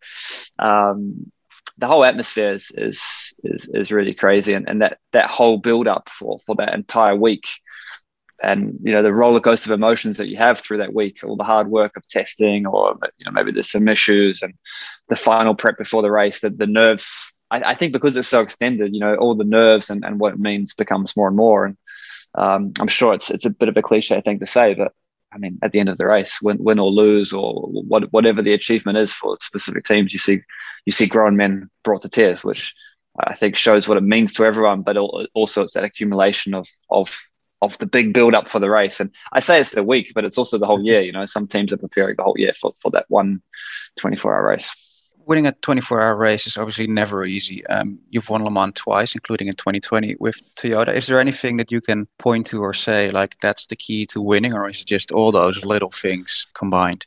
um, 0.57 1.31
the 1.77 1.87
whole 1.87 2.03
atmosphere 2.03 2.53
is 2.53 2.71
is 2.75 3.33
is, 3.43 3.69
is 3.73 3.91
really 3.91 4.13
crazy, 4.13 4.53
and, 4.53 4.67
and 4.67 4.81
that 4.81 4.97
that 5.11 5.29
whole 5.29 5.57
build 5.57 5.87
up 5.87 6.09
for 6.09 6.39
for 6.45 6.55
that 6.55 6.73
entire 6.73 7.15
week. 7.15 7.47
And 8.41 8.77
you 8.83 8.91
know 8.91 9.03
the 9.03 9.13
roller 9.13 9.39
coaster 9.39 9.71
of 9.71 9.79
emotions 9.79 10.17
that 10.17 10.27
you 10.27 10.37
have 10.37 10.59
through 10.59 10.79
that 10.79 10.93
week, 10.93 11.19
all 11.23 11.37
the 11.37 11.45
hard 11.45 11.69
work 11.69 11.95
of 11.95 12.07
testing, 12.09 12.65
or 12.67 12.97
you 13.17 13.25
know 13.25 13.31
maybe 13.31 13.51
there's 13.51 13.71
some 13.71 13.87
issues, 13.87 14.41
and 14.41 14.53
the 15.07 15.15
final 15.15 15.55
prep 15.55 15.77
before 15.77 16.01
the 16.01 16.11
race, 16.11 16.41
the, 16.41 16.49
the 16.49 16.67
nerves 16.67 17.33
I, 17.53 17.71
I, 17.71 17.75
think 17.75 17.93
because 17.93 18.17
it's 18.17 18.27
so 18.27 18.41
extended, 18.41 18.93
you 18.93 18.99
know, 18.99 19.15
all 19.15 19.35
the 19.35 19.43
nerves 19.43 19.91
and, 19.91 20.03
and 20.03 20.19
what 20.19 20.33
it 20.33 20.39
means 20.39 20.73
becomes 20.73 21.15
more 21.15 21.27
and 21.27 21.37
more. 21.37 21.65
And 21.65 21.77
um, 22.35 22.73
I'm 22.79 22.87
sure 22.87 23.13
it's 23.13 23.29
it's 23.29 23.45
a 23.45 23.51
bit 23.51 23.69
of 23.69 23.77
a 23.77 23.81
cliche 23.83 24.21
thing 24.21 24.39
to 24.39 24.47
say, 24.47 24.73
but 24.73 24.91
I 25.33 25.37
mean, 25.37 25.59
at 25.61 25.71
the 25.71 25.79
end 25.79 25.89
of 25.89 25.97
the 25.97 26.05
race, 26.05 26.41
win, 26.41 26.57
win 26.59 26.79
or 26.79 26.89
lose, 26.89 27.33
or 27.33 27.67
what, 27.69 28.11
whatever 28.13 28.41
the 28.41 28.53
achievement 28.53 28.97
is 28.97 29.11
for 29.11 29.37
specific 29.41 29.85
teams, 29.85 30.13
you 30.13 30.19
see 30.19 30.41
you 30.85 30.91
see 30.91 31.07
grown 31.07 31.37
men 31.37 31.69
brought 31.83 32.01
to 32.01 32.09
tears, 32.09 32.43
which 32.43 32.73
I 33.19 33.35
think 33.35 33.55
shows 33.55 33.87
what 33.87 33.97
it 33.97 34.03
means 34.03 34.33
to 34.33 34.45
everyone. 34.45 34.81
But 34.81 34.97
also, 34.97 35.63
it's 35.63 35.73
that 35.73 35.83
accumulation 35.83 36.53
of 36.53 36.67
of 36.89 37.17
of 37.61 37.77
the 37.77 37.85
big 37.85 38.13
build 38.13 38.35
up 38.35 38.49
for 38.49 38.59
the 38.59 38.69
race. 38.69 38.99
And 38.99 39.09
I 39.31 39.39
say 39.39 39.59
it's 39.59 39.69
the 39.69 39.83
week, 39.83 40.11
but 40.13 40.25
it's 40.25 40.37
also 40.37 40.57
the 40.57 40.67
whole 40.67 40.77
mm-hmm. 40.77 40.87
year. 40.87 41.01
You 41.01 41.13
know, 41.13 41.25
some 41.25 41.47
teams 41.47 41.71
are 41.71 41.77
preparing 41.77 42.15
the 42.17 42.23
whole 42.23 42.37
year 42.37 42.53
for, 42.53 42.71
for 42.81 42.91
that 42.91 43.05
one 43.07 43.41
24 43.97 44.35
hour 44.35 44.49
race 44.49 44.92
winning 45.25 45.47
a 45.47 45.51
24 45.51 46.01
hour 46.01 46.15
race 46.15 46.47
is 46.47 46.57
obviously 46.57 46.87
never 46.87 47.25
easy. 47.25 47.65
Um, 47.67 47.99
you've 48.09 48.29
won 48.29 48.43
Le 48.43 48.51
Mans 48.51 48.73
twice, 48.75 49.15
including 49.15 49.47
in 49.47 49.55
2020 49.55 50.15
with 50.19 50.41
Toyota. 50.55 50.93
Is 50.93 51.07
there 51.07 51.19
anything 51.19 51.57
that 51.57 51.71
you 51.71 51.81
can 51.81 52.07
point 52.19 52.47
to 52.47 52.61
or 52.61 52.73
say 52.73 53.09
like 53.09 53.35
that's 53.41 53.65
the 53.67 53.75
key 53.75 54.05
to 54.07 54.21
winning, 54.21 54.53
or 54.53 54.69
is 54.69 54.81
it 54.81 54.87
just 54.87 55.11
all 55.11 55.31
those 55.31 55.63
little 55.63 55.91
things 55.91 56.47
combined? 56.53 57.05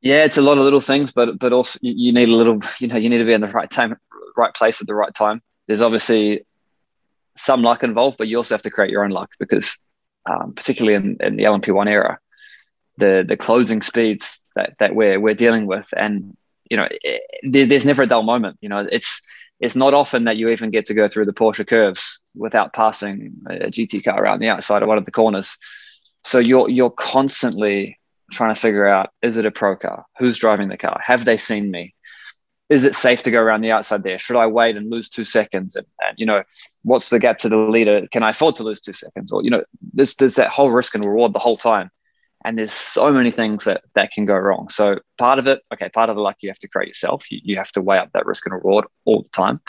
Yeah, 0.00 0.24
it's 0.24 0.38
a 0.38 0.42
lot 0.42 0.58
of 0.58 0.64
little 0.64 0.80
things, 0.80 1.12
but 1.12 1.38
but 1.38 1.52
also 1.52 1.78
you 1.82 2.12
need 2.12 2.28
a 2.28 2.34
little, 2.34 2.60
you 2.78 2.88
know, 2.88 2.96
you 2.96 3.08
need 3.08 3.18
to 3.18 3.24
be 3.24 3.32
in 3.32 3.40
the 3.40 3.48
right 3.48 3.70
time, 3.70 3.96
right 4.36 4.54
place 4.54 4.80
at 4.80 4.86
the 4.86 4.94
right 4.94 5.14
time. 5.14 5.42
There's 5.66 5.82
obviously 5.82 6.44
some 7.36 7.62
luck 7.62 7.82
involved, 7.82 8.18
but 8.18 8.28
you 8.28 8.36
also 8.36 8.54
have 8.54 8.62
to 8.62 8.70
create 8.70 8.90
your 8.90 9.04
own 9.04 9.10
luck 9.10 9.30
because, 9.38 9.78
um, 10.30 10.52
particularly 10.54 10.94
in, 10.94 11.16
in 11.20 11.36
the 11.36 11.44
LMP1 11.44 11.88
era, 11.88 12.18
the 12.98 13.24
the 13.26 13.36
closing 13.36 13.82
speeds 13.82 14.44
that 14.54 14.74
that 14.78 14.94
we're 14.94 15.20
we're 15.20 15.34
dealing 15.34 15.66
with 15.66 15.92
and 15.96 16.36
you 16.70 16.76
know, 16.76 16.84
eh, 17.04 17.18
it, 17.42 17.68
there's 17.68 17.84
never 17.84 18.02
a 18.02 18.06
dull 18.06 18.22
moment. 18.22 18.58
You 18.60 18.68
know, 18.68 18.86
it's 18.90 19.20
it's 19.60 19.76
not 19.76 19.94
often 19.94 20.24
that 20.24 20.36
you 20.36 20.48
even 20.48 20.70
get 20.70 20.86
to 20.86 20.94
go 20.94 21.08
through 21.08 21.26
the 21.26 21.32
Porsche 21.32 21.66
curves 21.66 22.20
without 22.34 22.74
passing 22.74 23.32
a 23.48 23.70
GT 23.70 24.04
car 24.04 24.22
around 24.22 24.40
the 24.40 24.48
outside 24.48 24.82
of 24.82 24.88
one 24.88 24.98
of 24.98 25.04
the 25.04 25.10
corners. 25.10 25.56
So 26.24 26.38
you're 26.38 26.68
you're 26.68 26.90
constantly 26.90 27.98
trying 28.32 28.54
to 28.54 28.60
figure 28.60 28.86
out: 28.86 29.10
is 29.22 29.36
it 29.36 29.46
a 29.46 29.50
pro 29.50 29.76
car? 29.76 30.04
Who's 30.18 30.38
driving 30.38 30.68
the 30.68 30.76
car? 30.76 31.00
Have 31.04 31.24
they 31.24 31.36
seen 31.36 31.70
me? 31.70 31.94
Is 32.68 32.84
it 32.84 32.96
safe 32.96 33.22
to 33.22 33.30
go 33.30 33.40
around 33.40 33.60
the 33.60 33.70
outside 33.70 34.02
there? 34.02 34.18
Should 34.18 34.34
I 34.36 34.48
wait 34.48 34.76
and 34.76 34.90
lose 34.90 35.08
two 35.08 35.24
seconds? 35.24 35.76
And, 35.76 35.86
and 36.04 36.18
you 36.18 36.26
know, 36.26 36.42
what's 36.82 37.10
the 37.10 37.20
gap 37.20 37.38
to 37.40 37.48
the 37.48 37.56
leader? 37.56 38.08
Can 38.10 38.24
I 38.24 38.30
afford 38.30 38.56
to 38.56 38.64
lose 38.64 38.80
two 38.80 38.92
seconds? 38.92 39.30
Or 39.30 39.44
you 39.44 39.50
know, 39.50 39.62
there's 39.92 40.16
there's 40.16 40.34
that 40.34 40.48
whole 40.48 40.70
risk 40.70 40.94
and 40.94 41.04
reward 41.04 41.32
the 41.32 41.38
whole 41.38 41.56
time 41.56 41.90
and 42.46 42.56
there's 42.56 42.72
so 42.72 43.12
many 43.12 43.32
things 43.32 43.64
that 43.64 43.82
that 43.94 44.12
can 44.12 44.24
go 44.24 44.36
wrong. 44.36 44.68
So 44.68 45.00
part 45.18 45.38
of 45.40 45.46
it 45.48 45.62
okay 45.74 45.88
part 45.90 46.08
of 46.08 46.16
the 46.16 46.22
luck 46.22 46.36
you 46.40 46.48
have 46.48 46.60
to 46.60 46.68
create 46.68 46.88
yourself. 46.88 47.30
You, 47.30 47.40
you 47.42 47.56
have 47.56 47.72
to 47.72 47.82
weigh 47.82 47.98
up 47.98 48.12
that 48.12 48.24
risk 48.24 48.46
and 48.46 48.54
reward 48.54 48.86
all 49.04 49.22
the 49.22 49.28
time. 49.30 49.60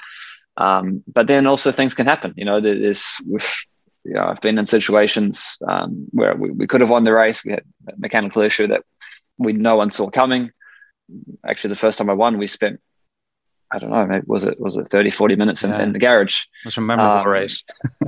Um, 0.58 1.04
but 1.12 1.28
then 1.28 1.48
also 1.48 1.72
things 1.72 1.96
can 1.96 2.06
happen. 2.06 2.34
You 2.38 2.46
know 2.46 2.62
there's 2.62 3.04
you 3.26 4.14
know 4.14 4.26
i've 4.26 4.42
been 4.42 4.60
in 4.60 4.66
situations 4.66 5.58
um, 5.68 6.08
where 6.12 6.36
we, 6.36 6.52
we 6.52 6.68
could 6.68 6.82
have 6.82 6.92
won 6.92 7.04
the 7.04 7.14
race. 7.14 7.44
We 7.44 7.52
had 7.52 7.64
a 7.90 7.94
mechanical 7.98 8.44
issue 8.44 8.68
that 8.68 8.84
we 9.40 9.54
no 9.54 9.76
one 9.76 9.90
saw 9.90 10.10
coming. 10.12 10.52
Actually 11.46 11.70
the 11.70 11.84
first 11.84 11.98
time 11.98 12.12
i 12.12 12.14
won 12.14 12.38
we 12.38 12.48
spent 12.48 12.80
I 13.70 13.80
don't 13.80 13.90
know, 13.90 14.06
maybe 14.06 14.24
was 14.28 14.46
it 14.46 14.60
was 14.60 14.78
it 14.78 14.88
30, 14.88 15.12
40 15.12 15.36
minutes 15.36 15.64
in, 15.64 15.72
yeah. 15.72 15.82
in 15.82 15.92
the 15.92 16.00
garage. 16.00 16.42
It 16.64 16.68
was 16.68 16.78
a 16.78 16.82
memorable 16.82 17.22
um, 17.22 17.28
race. 17.28 17.64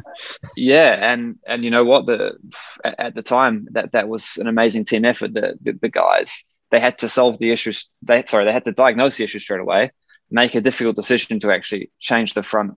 yeah, 0.58 1.12
and 1.12 1.38
and 1.46 1.64
you 1.64 1.70
know 1.70 1.84
what, 1.84 2.06
the 2.06 2.38
at 2.84 3.14
the 3.14 3.22
time 3.22 3.68
that 3.72 3.92
that 3.92 4.08
was 4.08 4.38
an 4.38 4.48
amazing 4.48 4.86
team 4.86 5.04
effort. 5.04 5.34
The, 5.34 5.58
the, 5.62 5.74
the 5.74 5.90
guys 5.90 6.46
they 6.72 6.80
had 6.80 7.00
to 7.00 7.10
solve 7.10 7.40
the 7.40 7.52
issues. 7.52 7.90
They 8.02 8.24
sorry, 8.26 8.46
they 8.46 8.54
had 8.54 8.66
to 8.66 8.72
diagnose 8.72 9.18
the 9.18 9.26
issue 9.26 9.40
straight 9.40 9.60
away, 9.60 9.92
make 10.32 10.56
a 10.56 10.62
difficult 10.62 10.96
decision 10.96 11.40
to 11.42 11.52
actually 11.52 11.92
change 12.00 12.34
the 12.34 12.44
front 12.44 12.76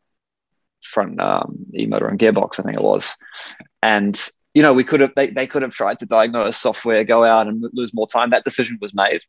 front 0.82 1.20
um, 1.20 1.66
e 1.76 1.86
motor 1.86 2.08
and 2.08 2.18
gearbox. 2.18 2.58
I 2.58 2.64
think 2.64 2.76
it 2.76 2.82
was, 2.82 3.16
and 3.80 4.18
you 4.54 4.62
know 4.62 4.72
we 4.72 4.84
could 4.84 5.00
have 5.00 5.12
they, 5.14 5.28
they 5.28 5.46
could 5.46 5.62
have 5.62 5.72
tried 5.72 6.00
to 6.00 6.06
diagnose 6.06 6.56
software, 6.56 7.04
go 7.04 7.24
out 7.24 7.46
and 7.46 7.64
lose 7.72 7.94
more 7.94 8.08
time. 8.08 8.30
That 8.30 8.44
decision 8.44 8.78
was 8.80 8.94
made 8.94 9.20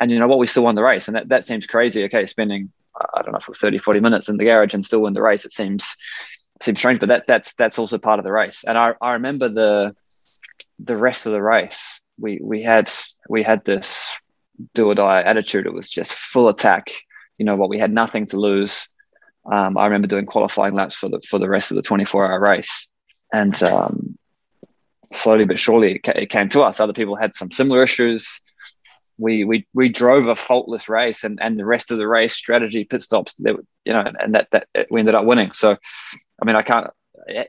and 0.00 0.10
you 0.10 0.18
know 0.18 0.26
what, 0.26 0.38
we 0.38 0.46
still 0.46 0.64
won 0.64 0.74
the 0.74 0.82
race. 0.82 1.06
And 1.06 1.16
that, 1.16 1.28
that 1.28 1.44
seems 1.44 1.66
crazy. 1.66 2.02
Okay, 2.04 2.26
spending, 2.26 2.72
I 3.14 3.22
don't 3.22 3.32
know 3.32 3.38
if 3.38 3.44
it 3.44 3.48
was 3.48 3.58
30, 3.58 3.78
40 3.78 4.00
minutes 4.00 4.28
in 4.28 4.38
the 4.38 4.44
garage 4.44 4.72
and 4.72 4.84
still 4.84 5.00
win 5.00 5.12
the 5.12 5.22
race. 5.22 5.44
It 5.44 5.52
seems, 5.52 5.96
seems 6.62 6.78
strange, 6.78 7.00
but 7.00 7.10
that 7.10 7.26
that's, 7.26 7.54
that's 7.54 7.78
also 7.78 7.98
part 7.98 8.18
of 8.18 8.24
the 8.24 8.32
race. 8.32 8.64
And 8.66 8.78
I, 8.78 8.94
I 9.00 9.12
remember 9.12 9.50
the, 9.50 9.94
the 10.78 10.96
rest 10.96 11.26
of 11.26 11.32
the 11.32 11.42
race, 11.42 12.00
we, 12.18 12.40
we 12.42 12.62
had, 12.62 12.90
we 13.28 13.42
had 13.42 13.64
this 13.64 14.18
do 14.74 14.88
or 14.88 14.94
die 14.94 15.22
attitude. 15.22 15.66
It 15.66 15.74
was 15.74 15.90
just 15.90 16.14
full 16.14 16.48
attack. 16.48 16.90
You 17.36 17.44
know 17.44 17.56
what, 17.56 17.68
we 17.68 17.78
had 17.78 17.92
nothing 17.92 18.26
to 18.26 18.38
lose. 18.38 18.88
Um, 19.50 19.76
I 19.76 19.84
remember 19.84 20.06
doing 20.06 20.26
qualifying 20.26 20.74
laps 20.74 20.96
for 20.96 21.10
the, 21.10 21.20
for 21.28 21.38
the 21.38 21.48
rest 21.48 21.70
of 21.70 21.76
the 21.76 21.82
24 21.82 22.30
hour 22.30 22.40
race. 22.40 22.88
And, 23.32 23.62
um, 23.62 24.18
slowly 25.12 25.44
but 25.44 25.58
surely 25.58 25.96
it, 25.96 26.08
it 26.16 26.26
came 26.26 26.48
to 26.50 26.62
us. 26.62 26.80
Other 26.80 26.92
people 26.92 27.16
had 27.16 27.34
some 27.34 27.50
similar 27.50 27.82
issues 27.82 28.40
we 29.20 29.44
we 29.44 29.66
we 29.74 29.88
drove 29.88 30.26
a 30.26 30.34
faultless 30.34 30.88
race 30.88 31.24
and 31.24 31.38
and 31.40 31.58
the 31.58 31.66
rest 31.66 31.90
of 31.90 31.98
the 31.98 32.08
race 32.08 32.34
strategy 32.34 32.84
pit 32.84 33.02
stops 33.02 33.34
that 33.36 33.56
you 33.84 33.92
know 33.92 34.04
and 34.18 34.34
that 34.34 34.48
that 34.50 34.66
we 34.90 35.00
ended 35.00 35.14
up 35.14 35.24
winning. 35.24 35.52
So 35.52 35.76
i 36.42 36.44
mean 36.44 36.56
i 36.56 36.62
can't 36.62 36.88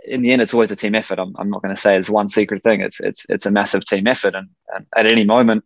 in 0.05 0.21
the 0.21 0.31
end 0.31 0.41
it's 0.41 0.53
always 0.53 0.71
a 0.71 0.75
team 0.75 0.95
effort. 0.95 1.17
I'm, 1.17 1.33
I'm 1.37 1.49
not 1.49 1.61
going 1.61 1.73
to 1.73 1.81
say 1.81 1.97
it's 1.97 2.09
one 2.09 2.27
secret 2.27 2.61
thing. 2.61 2.81
It's 2.81 2.99
it's 2.99 3.25
it's 3.29 3.45
a 3.45 3.51
massive 3.51 3.85
team 3.85 4.05
effort. 4.05 4.35
And, 4.35 4.49
and 4.73 4.85
at 4.95 5.05
any 5.05 5.23
moment 5.23 5.63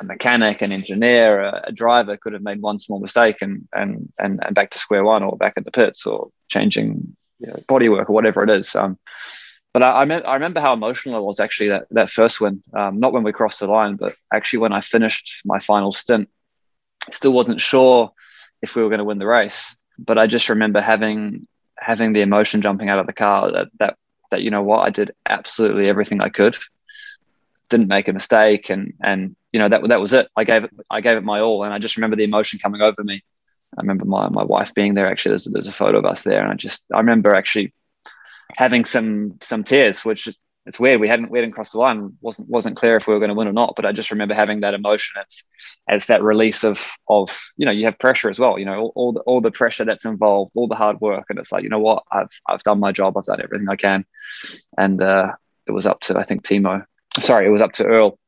a 0.00 0.04
mechanic 0.04 0.62
an 0.62 0.72
engineer 0.72 1.42
a, 1.42 1.64
a, 1.66 1.72
driver 1.72 2.16
could 2.16 2.32
have 2.32 2.42
made 2.42 2.60
one 2.60 2.78
small 2.78 2.98
mistake 2.98 3.42
and 3.42 3.68
and 3.72 4.12
and, 4.18 4.40
and 4.44 4.54
back 4.54 4.70
to 4.70 4.78
square 4.78 5.04
one 5.04 5.22
or 5.22 5.36
back 5.36 5.54
at 5.56 5.64
the 5.64 5.70
pits 5.70 6.06
or 6.06 6.30
changing 6.48 7.16
you 7.38 7.48
know, 7.48 7.62
bodywork 7.68 8.08
or 8.08 8.12
whatever 8.12 8.42
it 8.42 8.50
is. 8.50 8.74
Um, 8.74 8.98
but 9.72 9.82
I, 9.82 10.02
I, 10.02 10.04
me- 10.04 10.22
I, 10.22 10.34
remember 10.34 10.60
how 10.60 10.72
emotional 10.72 11.16
I 11.16 11.20
was 11.20 11.40
actually 11.40 11.70
that, 11.70 11.86
that 11.90 12.10
first 12.10 12.40
win. 12.40 12.62
Um, 12.74 13.00
not 13.00 13.12
when 13.12 13.22
we 13.22 13.32
crossed 13.32 13.60
the 13.60 13.66
line, 13.66 13.96
but 13.96 14.14
actually 14.32 14.60
when 14.60 14.72
I 14.72 14.80
finished 14.80 15.42
my 15.44 15.58
final 15.58 15.92
stint. 15.92 16.28
Still 17.10 17.32
wasn't 17.32 17.60
sure 17.60 18.12
if 18.60 18.76
we 18.76 18.82
were 18.82 18.88
going 18.88 18.98
to 18.98 19.04
win 19.04 19.18
the 19.18 19.26
race, 19.26 19.76
but 19.98 20.18
I 20.18 20.26
just 20.26 20.48
remember 20.48 20.80
having 20.80 21.48
having 21.78 22.12
the 22.12 22.20
emotion 22.20 22.62
jumping 22.62 22.88
out 22.88 23.00
of 23.00 23.06
the 23.06 23.12
car 23.12 23.50
that 23.50 23.68
that 23.80 23.96
that 24.30 24.42
you 24.42 24.50
know 24.50 24.62
what 24.62 24.86
I 24.86 24.90
did 24.90 25.12
absolutely 25.28 25.88
everything 25.88 26.20
I 26.20 26.28
could, 26.28 26.56
didn't 27.70 27.88
make 27.88 28.06
a 28.06 28.12
mistake, 28.12 28.70
and 28.70 28.92
and 29.02 29.34
you 29.52 29.58
know 29.58 29.68
that 29.68 29.88
that 29.88 30.00
was 30.00 30.12
it. 30.12 30.28
I 30.36 30.44
gave 30.44 30.64
it 30.64 30.70
I 30.90 31.00
gave 31.00 31.16
it 31.16 31.24
my 31.24 31.40
all, 31.40 31.64
and 31.64 31.74
I 31.74 31.78
just 31.78 31.96
remember 31.96 32.16
the 32.16 32.24
emotion 32.24 32.60
coming 32.60 32.82
over 32.82 33.02
me. 33.02 33.22
I 33.76 33.80
remember 33.80 34.04
my 34.04 34.28
my 34.28 34.44
wife 34.44 34.74
being 34.74 34.94
there. 34.94 35.08
Actually, 35.08 35.30
there's 35.30 35.44
there's 35.44 35.68
a 35.68 35.72
photo 35.72 35.98
of 35.98 36.04
us 36.04 36.22
there, 36.22 36.40
and 36.40 36.52
I 36.52 36.54
just 36.54 36.84
I 36.94 36.98
remember 36.98 37.34
actually 37.34 37.72
having 38.56 38.84
some 38.84 39.38
some 39.40 39.64
tears, 39.64 40.04
which 40.04 40.26
is 40.26 40.38
it's 40.64 40.78
weird. 40.78 41.00
We 41.00 41.08
hadn't 41.08 41.30
we 41.30 41.38
hadn't 41.38 41.52
crossed 41.52 41.72
the 41.72 41.78
line. 41.78 42.16
wasn't 42.20 42.48
wasn't 42.48 42.76
clear 42.76 42.96
if 42.96 43.08
we 43.08 43.14
were 43.14 43.20
going 43.20 43.30
to 43.30 43.34
win 43.34 43.48
or 43.48 43.52
not. 43.52 43.74
But 43.74 43.84
I 43.84 43.92
just 43.92 44.12
remember 44.12 44.34
having 44.34 44.60
that 44.60 44.74
emotion 44.74 45.20
as 45.20 45.42
as 45.88 46.06
that 46.06 46.22
release 46.22 46.62
of 46.62 46.92
of 47.08 47.36
you 47.56 47.66
know 47.66 47.72
you 47.72 47.84
have 47.86 47.98
pressure 47.98 48.28
as 48.28 48.38
well. 48.38 48.58
You 48.58 48.64
know 48.64 48.78
all, 48.78 48.92
all 48.94 49.12
the 49.12 49.20
all 49.20 49.40
the 49.40 49.50
pressure 49.50 49.84
that's 49.84 50.04
involved, 50.04 50.52
all 50.54 50.68
the 50.68 50.76
hard 50.76 51.00
work, 51.00 51.26
and 51.30 51.38
it's 51.38 51.50
like 51.50 51.64
you 51.64 51.68
know 51.68 51.80
what 51.80 52.04
I've 52.12 52.30
I've 52.48 52.62
done 52.62 52.78
my 52.78 52.92
job. 52.92 53.16
I've 53.16 53.24
done 53.24 53.42
everything 53.42 53.68
I 53.68 53.76
can, 53.76 54.04
and 54.78 55.02
uh, 55.02 55.32
it 55.66 55.72
was 55.72 55.86
up 55.86 56.00
to 56.02 56.18
I 56.18 56.22
think 56.22 56.44
Timo. 56.44 56.84
Sorry, 57.18 57.46
it 57.46 57.50
was 57.50 57.62
up 57.62 57.72
to 57.74 57.84
Earl, 57.84 58.18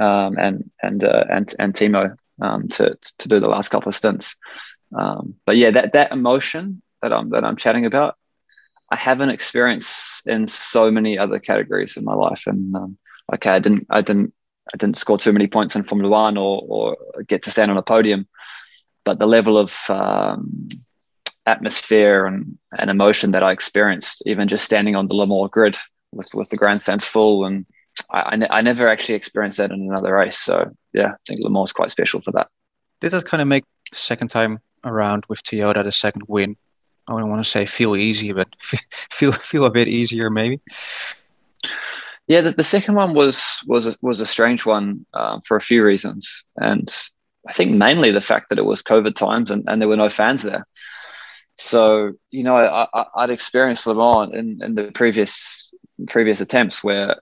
um, 0.00 0.38
and 0.38 0.70
and 0.80 1.02
uh, 1.02 1.24
and 1.28 1.52
and 1.58 1.74
Timo 1.74 2.16
um, 2.40 2.68
to 2.68 2.96
to 3.18 3.28
do 3.28 3.40
the 3.40 3.48
last 3.48 3.68
couple 3.68 3.88
of 3.88 3.96
stints. 3.96 4.36
Um, 4.96 5.34
but 5.44 5.56
yeah, 5.56 5.72
that 5.72 5.92
that 5.92 6.12
emotion 6.12 6.82
that 7.00 7.12
I'm 7.12 7.30
that 7.30 7.44
I'm 7.44 7.56
chatting 7.56 7.84
about 7.84 8.16
I 8.92 8.96
haven't 8.96 9.30
experienced 9.30 10.26
in 10.26 10.46
so 10.46 10.90
many 10.90 11.16
other 11.16 11.38
categories 11.38 11.96
in 11.96 12.04
my 12.04 12.12
life. 12.12 12.42
And 12.46 12.76
um, 12.76 12.98
okay, 13.34 13.50
I 13.50 13.58
didn't, 13.58 13.86
I 13.88 14.02
didn't, 14.02 14.34
I 14.72 14.76
didn't 14.76 14.98
score 14.98 15.16
too 15.16 15.32
many 15.32 15.46
points 15.46 15.74
in 15.74 15.84
Formula 15.84 16.10
One 16.10 16.36
or, 16.36 16.62
or 16.68 17.22
get 17.26 17.42
to 17.44 17.50
stand 17.50 17.70
on 17.70 17.78
a 17.78 17.82
podium, 17.82 18.28
but 19.02 19.18
the 19.18 19.26
level 19.26 19.56
of 19.56 19.74
um, 19.88 20.68
atmosphere 21.46 22.26
and, 22.26 22.58
and 22.78 22.90
emotion 22.90 23.30
that 23.30 23.42
I 23.42 23.52
experienced, 23.52 24.22
even 24.26 24.46
just 24.46 24.64
standing 24.64 24.94
on 24.94 25.08
the 25.08 25.14
Le 25.14 25.26
Mans 25.26 25.50
grid 25.50 25.78
with, 26.12 26.28
with 26.34 26.50
the 26.50 26.58
grandstands 26.58 27.06
full, 27.06 27.46
and 27.46 27.64
I, 28.10 28.20
I, 28.20 28.36
ne- 28.36 28.50
I 28.50 28.60
never 28.60 28.88
actually 28.88 29.14
experienced 29.14 29.56
that 29.56 29.70
in 29.70 29.80
another 29.80 30.14
race. 30.14 30.38
So 30.38 30.70
yeah, 30.92 31.12
I 31.12 31.16
think 31.26 31.40
Le 31.40 31.50
Mans 31.50 31.70
is 31.70 31.72
quite 31.72 31.90
special 31.90 32.20
for 32.20 32.32
that. 32.32 32.48
Did 33.00 33.12
that 33.12 33.24
kind 33.24 33.40
of 33.40 33.48
make 33.48 33.64
second 33.94 34.28
time 34.28 34.60
around 34.84 35.24
with 35.30 35.42
Toyota 35.42 35.82
the 35.82 35.92
second 35.92 36.24
win 36.28 36.56
I 37.08 37.18
don't 37.18 37.30
want 37.30 37.44
to 37.44 37.50
say 37.50 37.66
feel 37.66 37.96
easy, 37.96 38.32
but 38.32 38.48
feel 38.60 39.32
feel 39.32 39.64
a 39.64 39.70
bit 39.70 39.88
easier 39.88 40.30
maybe. 40.30 40.60
Yeah, 42.28 42.42
the, 42.42 42.52
the 42.52 42.64
second 42.64 42.94
one 42.94 43.14
was 43.14 43.60
was 43.66 43.96
was 44.00 44.20
a 44.20 44.26
strange 44.26 44.64
one 44.64 45.06
um, 45.14 45.42
for 45.42 45.56
a 45.56 45.60
few 45.60 45.84
reasons, 45.84 46.44
and 46.56 46.88
I 47.48 47.52
think 47.52 47.72
mainly 47.72 48.10
the 48.12 48.20
fact 48.20 48.48
that 48.48 48.58
it 48.58 48.64
was 48.64 48.82
COVID 48.82 49.14
times 49.16 49.50
and, 49.50 49.64
and 49.66 49.80
there 49.80 49.88
were 49.88 49.96
no 49.96 50.08
fans 50.08 50.42
there. 50.42 50.66
So 51.58 52.12
you 52.30 52.44
know, 52.44 52.56
I, 52.56 53.06
would 53.16 53.30
experienced 53.30 53.86
Le 53.86 53.94
Mans 53.94 54.34
in, 54.34 54.62
in 54.62 54.74
the 54.74 54.92
previous 54.92 55.74
previous 56.08 56.40
attempts 56.40 56.82
where 56.82 57.16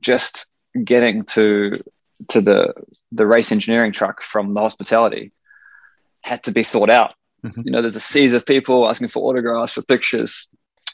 just 0.00 0.46
getting 0.84 1.24
to 1.24 1.82
to 2.28 2.40
the 2.40 2.74
the 3.12 3.26
race 3.26 3.52
engineering 3.52 3.92
truck 3.92 4.22
from 4.22 4.54
the 4.54 4.60
hospitality 4.60 5.32
had 6.22 6.42
to 6.44 6.52
be 6.52 6.62
thought 6.62 6.90
out 6.90 7.14
Mm-hmm. 7.44 7.62
You 7.64 7.72
know, 7.72 7.80
there's 7.80 7.96
a 7.96 8.00
series 8.00 8.32
of 8.32 8.44
people 8.46 8.88
asking 8.88 9.08
for 9.08 9.22
autographs, 9.22 9.74
for 9.74 9.82
pictures. 9.82 10.48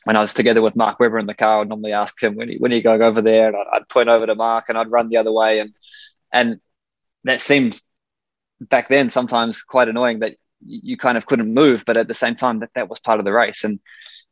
When 0.04 0.16
I 0.16 0.20
was 0.20 0.34
together 0.34 0.62
with 0.62 0.76
Mark 0.76 1.00
Webber 1.00 1.18
in 1.18 1.26
the 1.26 1.34
car, 1.34 1.60
I'd 1.60 1.68
normally 1.68 1.92
ask 1.92 2.22
him 2.22 2.36
when, 2.36 2.48
he, 2.48 2.56
when 2.58 2.72
are 2.72 2.76
you 2.76 2.82
going 2.82 3.02
over 3.02 3.20
there, 3.20 3.48
and 3.48 3.56
I'd, 3.56 3.66
I'd 3.72 3.88
point 3.88 4.08
over 4.08 4.26
to 4.26 4.34
Mark, 4.34 4.66
and 4.68 4.78
I'd 4.78 4.90
run 4.90 5.08
the 5.08 5.16
other 5.16 5.32
way, 5.32 5.58
and 5.58 5.74
and 6.32 6.60
that 7.24 7.40
seemed 7.40 7.80
back 8.60 8.88
then 8.88 9.08
sometimes 9.08 9.62
quite 9.62 9.88
annoying 9.88 10.20
that 10.20 10.36
you 10.64 10.96
kind 10.96 11.18
of 11.18 11.26
couldn't 11.26 11.52
move, 11.52 11.84
but 11.84 11.96
at 11.96 12.08
the 12.08 12.14
same 12.14 12.36
time 12.36 12.60
that 12.60 12.70
that 12.74 12.88
was 12.88 13.00
part 13.00 13.18
of 13.18 13.24
the 13.24 13.32
race. 13.32 13.64
And 13.64 13.80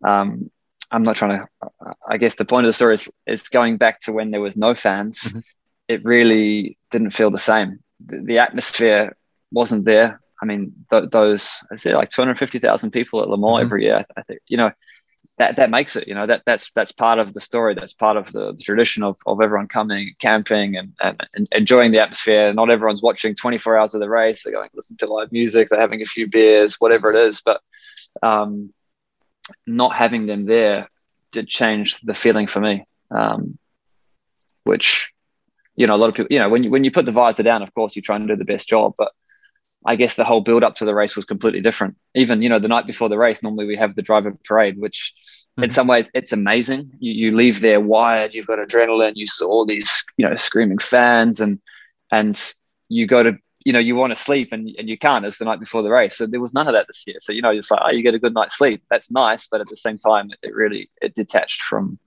um, 0.04 0.50
I'm 0.90 1.02
not 1.02 1.16
trying 1.16 1.38
to. 1.38 1.48
I 2.06 2.18
guess 2.18 2.36
the 2.36 2.44
point 2.44 2.66
of 2.66 2.68
the 2.68 2.72
story 2.74 2.94
is, 2.94 3.10
is 3.26 3.48
going 3.48 3.76
back 3.76 4.00
to 4.02 4.12
when 4.12 4.30
there 4.30 4.40
was 4.40 4.56
no 4.56 4.74
fans. 4.74 5.20
Mm-hmm. 5.20 5.38
It 5.88 6.04
really 6.04 6.78
didn't 6.90 7.10
feel 7.10 7.30
the 7.30 7.38
same. 7.38 7.80
The, 8.04 8.22
the 8.24 8.38
atmosphere 8.38 9.16
wasn't 9.50 9.84
there. 9.84 10.20
I 10.44 10.46
mean, 10.46 10.74
th- 10.90 11.08
those 11.10 11.48
I 11.72 11.76
say 11.76 11.94
like 11.94 12.10
250,000 12.10 12.90
people 12.90 13.22
at 13.22 13.30
Le 13.30 13.38
Mans 13.38 13.54
mm-hmm. 13.54 13.64
every 13.64 13.84
year. 13.84 13.96
I, 13.96 14.20
I, 14.20 14.22
think 14.24 14.40
you 14.46 14.58
know 14.58 14.70
that 15.38 15.56
that 15.56 15.70
makes 15.70 15.96
it. 15.96 16.06
You 16.06 16.14
know 16.14 16.26
that 16.26 16.42
that's 16.44 16.70
that's 16.72 16.92
part 16.92 17.18
of 17.18 17.32
the 17.32 17.40
story. 17.40 17.74
That's 17.74 17.94
part 17.94 18.18
of 18.18 18.30
the, 18.30 18.52
the 18.52 18.62
tradition 18.62 19.02
of, 19.02 19.16
of 19.24 19.40
everyone 19.40 19.68
coming, 19.68 20.12
camping, 20.18 20.76
and, 20.76 20.92
and, 21.02 21.26
and 21.32 21.48
enjoying 21.52 21.92
the 21.92 22.00
atmosphere. 22.00 22.52
Not 22.52 22.70
everyone's 22.70 23.02
watching 23.02 23.34
24 23.34 23.78
hours 23.78 23.94
of 23.94 24.02
the 24.02 24.08
race. 24.10 24.42
They're 24.42 24.52
going 24.52 24.68
to 24.68 24.76
listen 24.76 24.98
to 24.98 25.06
live 25.06 25.32
music. 25.32 25.70
They're 25.70 25.80
having 25.80 26.02
a 26.02 26.06
few 26.06 26.28
beers, 26.28 26.74
whatever 26.74 27.08
it 27.08 27.16
is. 27.16 27.40
But 27.40 27.62
um, 28.22 28.74
not 29.66 29.94
having 29.94 30.26
them 30.26 30.44
there 30.44 30.90
did 31.32 31.48
change 31.48 32.00
the 32.02 32.14
feeling 32.14 32.48
for 32.48 32.60
me. 32.60 32.86
Um, 33.10 33.58
which 34.64 35.10
you 35.76 35.86
know 35.86 35.94
a 35.94 35.96
lot 35.96 36.10
of 36.10 36.14
people 36.14 36.28
you 36.30 36.38
know 36.38 36.50
when 36.50 36.64
you 36.64 36.70
when 36.70 36.84
you 36.84 36.90
put 36.90 37.06
the 37.06 37.12
visor 37.12 37.42
down 37.42 37.62
of 37.62 37.72
course 37.74 37.96
you 37.96 38.02
try 38.02 38.16
and 38.16 38.28
do 38.28 38.36
the 38.36 38.44
best 38.44 38.68
job 38.68 38.94
but 38.96 39.12
I 39.86 39.96
guess 39.96 40.16
the 40.16 40.24
whole 40.24 40.40
build 40.40 40.64
up 40.64 40.76
to 40.76 40.84
the 40.84 40.94
race 40.94 41.16
was 41.16 41.24
completely 41.24 41.60
different. 41.60 41.96
Even 42.14 42.42
you 42.42 42.48
know 42.48 42.58
the 42.58 42.68
night 42.68 42.86
before 42.86 43.08
the 43.08 43.18
race, 43.18 43.42
normally 43.42 43.66
we 43.66 43.76
have 43.76 43.94
the 43.94 44.02
driver 44.02 44.36
parade, 44.44 44.78
which 44.78 45.12
mm-hmm. 45.52 45.64
in 45.64 45.70
some 45.70 45.86
ways 45.86 46.10
it's 46.14 46.32
amazing. 46.32 46.92
You, 46.98 47.12
you 47.12 47.36
leave 47.36 47.60
there 47.60 47.80
wired, 47.80 48.34
you've 48.34 48.46
got 48.46 48.58
adrenaline, 48.58 49.12
you 49.14 49.26
saw 49.26 49.46
all 49.46 49.66
these 49.66 50.04
you 50.16 50.26
know 50.26 50.36
screaming 50.36 50.78
fans, 50.78 51.40
and 51.40 51.60
and 52.10 52.40
you 52.88 53.06
go 53.06 53.22
to 53.22 53.36
you 53.64 53.72
know 53.72 53.78
you 53.78 53.96
want 53.96 54.12
to 54.12 54.16
sleep 54.16 54.50
and, 54.52 54.68
and 54.78 54.88
you 54.88 54.96
can't. 54.96 55.24
It's 55.24 55.38
the 55.38 55.44
night 55.44 55.60
before 55.60 55.82
the 55.82 55.90
race, 55.90 56.16
so 56.16 56.26
there 56.26 56.40
was 56.40 56.54
none 56.54 56.66
of 56.66 56.74
that 56.74 56.86
this 56.86 57.04
year. 57.06 57.16
So 57.20 57.32
you 57.32 57.42
know 57.42 57.50
it's 57.50 57.70
like 57.70 57.80
oh 57.84 57.90
you 57.90 58.02
get 58.02 58.14
a 58.14 58.18
good 58.18 58.34
night's 58.34 58.56
sleep. 58.56 58.82
That's 58.90 59.10
nice, 59.10 59.48
but 59.48 59.60
at 59.60 59.68
the 59.68 59.76
same 59.76 59.98
time 59.98 60.30
it 60.42 60.54
really 60.54 60.90
it 61.02 61.14
detached 61.14 61.62
from 61.62 61.98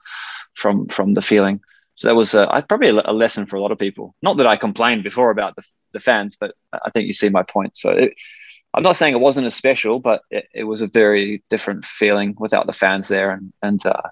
from 0.55 0.87
from 0.87 1.13
the 1.13 1.21
feeling. 1.21 1.61
So 1.97 2.07
that 2.07 2.15
was 2.15 2.35
uh, 2.35 2.61
probably 2.69 2.89
a, 2.89 3.11
lesson 3.11 3.47
for 3.47 3.55
a 3.55 3.59
lot 3.59 3.71
of 3.71 3.79
people. 3.79 4.15
Not 4.21 4.37
that 4.37 4.45
I 4.45 4.55
complained 4.55 5.03
before 5.03 5.31
about 5.31 5.55
the, 5.55 5.63
the 5.97 6.03
fans, 6.03 6.37
but 6.39 6.55
I 6.73 6.89
think 6.89 7.07
you 7.07 7.13
see 7.13 7.29
my 7.29 7.43
point. 7.43 7.77
So 7.77 7.91
it, 7.91 8.13
I'm 8.73 8.83
not 8.83 8.95
saying 8.95 9.13
it 9.13 9.19
wasn't 9.19 9.47
as 9.47 9.55
special, 9.55 9.99
but 9.99 10.21
it, 10.29 10.47
it, 10.53 10.63
was 10.65 10.81
a 10.81 10.87
very 10.87 11.43
different 11.49 11.85
feeling 11.85 12.35
without 12.37 12.67
the 12.67 12.73
fans 12.73 13.07
there, 13.07 13.31
and 13.31 13.51
and 13.61 13.85
uh, 13.85 14.09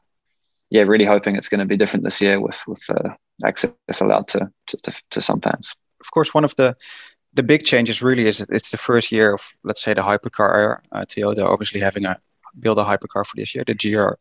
yeah, 0.70 0.84
really 0.84 1.06
hoping 1.06 1.36
it's 1.36 1.50
going 1.50 1.60
to 1.60 1.66
be 1.66 1.78
different 1.78 2.04
this 2.04 2.22
year 2.22 2.40
with 2.40 2.62
with 2.68 2.82
uh, 2.90 3.10
access 3.44 4.02
allowed 4.02 4.28
to, 4.30 4.50
to, 4.68 4.78
to 4.84 4.92
to 5.12 5.22
some 5.22 5.42
fans. 5.42 5.76
Of 6.02 6.12
course, 6.12 6.34
one 6.34 6.46
of 6.46 6.56
the 6.56 6.76
the 7.34 7.44
big 7.44 7.64
changes 7.64 8.02
really 8.02 8.28
is 8.28 8.42
it's 8.42 8.72
the 8.72 8.78
first 8.78 9.12
year 9.12 9.34
of 9.34 9.42
let's 9.64 9.84
say 9.84 9.94
the 9.94 10.02
hypercar 10.02 10.56
era. 10.56 10.82
Uh, 10.92 11.02
Toyota 11.02 11.44
obviously 11.46 11.82
having 11.82 12.06
a 12.06 12.18
build 12.60 12.80
a 12.80 12.84
hypercar 12.84 13.26
for 13.26 13.36
this 13.36 13.54
year, 13.54 13.64
the 13.68 13.76
GR 13.76 14.14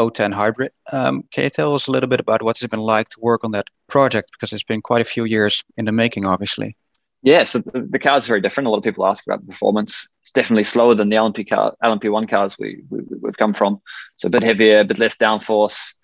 O10 0.00 0.32
hybrid. 0.34 0.72
Um, 0.90 1.24
can 1.30 1.44
you 1.44 1.50
tell 1.50 1.74
us 1.74 1.86
a 1.86 1.90
little 1.90 2.08
bit 2.08 2.20
about 2.20 2.42
what 2.42 2.56
it's 2.56 2.66
been 2.66 2.80
like 2.80 3.10
to 3.10 3.20
work 3.20 3.44
on 3.44 3.52
that 3.52 3.66
project 3.88 4.30
because 4.32 4.52
it's 4.52 4.62
been 4.62 4.80
quite 4.80 5.02
a 5.02 5.04
few 5.04 5.24
years 5.24 5.62
in 5.76 5.84
the 5.84 5.92
making, 5.92 6.26
obviously. 6.26 6.76
Yeah, 7.22 7.44
so 7.44 7.60
the, 7.60 7.80
the 7.82 7.98
car 7.98 8.18
is 8.18 8.26
very 8.26 8.40
different. 8.40 8.66
A 8.66 8.70
lot 8.70 8.78
of 8.78 8.82
people 8.82 9.06
ask 9.06 9.24
about 9.24 9.40
the 9.40 9.46
performance. 9.46 10.08
It's 10.22 10.32
definitely 10.32 10.64
slower 10.64 10.94
than 10.94 11.08
the 11.08 11.16
LMP 11.16 11.48
car, 11.48 11.74
LMP1 11.82 12.28
cars 12.28 12.56
we, 12.58 12.82
we 12.90 13.00
have 13.24 13.36
come 13.36 13.54
from. 13.54 13.80
So 14.16 14.26
a 14.26 14.30
bit 14.30 14.42
heavier, 14.42 14.80
a 14.80 14.84
bit 14.84 14.98
less 14.98 15.16
downforce, 15.16 15.94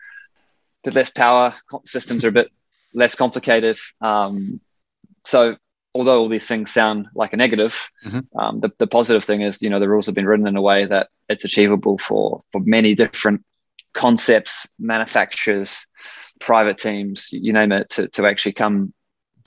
a 0.84 0.88
bit 0.88 0.94
less 0.94 1.10
power. 1.10 1.54
Systems 1.84 2.24
are 2.24 2.28
a 2.28 2.32
bit 2.32 2.52
less 2.94 3.16
complicated. 3.16 3.76
Um, 4.00 4.60
so 5.24 5.56
although 5.92 6.20
all 6.20 6.28
these 6.28 6.46
things 6.46 6.70
sound 6.70 7.08
like 7.14 7.32
a 7.32 7.36
negative, 7.36 7.90
mm-hmm. 8.04 8.38
um, 8.38 8.60
the, 8.60 8.70
the 8.78 8.86
positive 8.86 9.24
thing 9.24 9.40
is, 9.40 9.60
you 9.60 9.70
know, 9.70 9.80
the 9.80 9.88
rules 9.88 10.06
have 10.06 10.14
been 10.14 10.26
written 10.26 10.46
in 10.46 10.56
a 10.56 10.62
way 10.62 10.84
that 10.84 11.08
it's 11.28 11.44
achievable 11.44 11.98
for 11.98 12.40
for 12.52 12.60
many 12.60 12.94
different 12.94 13.44
concepts, 13.92 14.68
manufacturers, 14.78 15.86
private 16.38 16.78
teams, 16.78 17.28
you 17.32 17.52
name 17.52 17.72
it, 17.72 17.90
to, 17.90 18.06
to 18.08 18.26
actually 18.26 18.52
come 18.52 18.92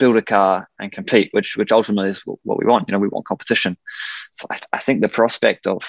build 0.02 0.16
a 0.16 0.22
car 0.36 0.68
and 0.80 0.90
compete, 0.90 1.28
which 1.30 1.56
which 1.56 1.70
ultimately 1.70 2.10
is 2.10 2.22
what 2.26 2.58
we 2.58 2.66
want. 2.66 2.88
You 2.88 2.92
know, 2.92 2.98
we 2.98 3.12
want 3.14 3.24
competition. 3.32 3.76
So 4.32 4.46
I, 4.50 4.58
I 4.72 4.78
think 4.78 5.00
the 5.00 5.16
prospect 5.20 5.68
of 5.68 5.82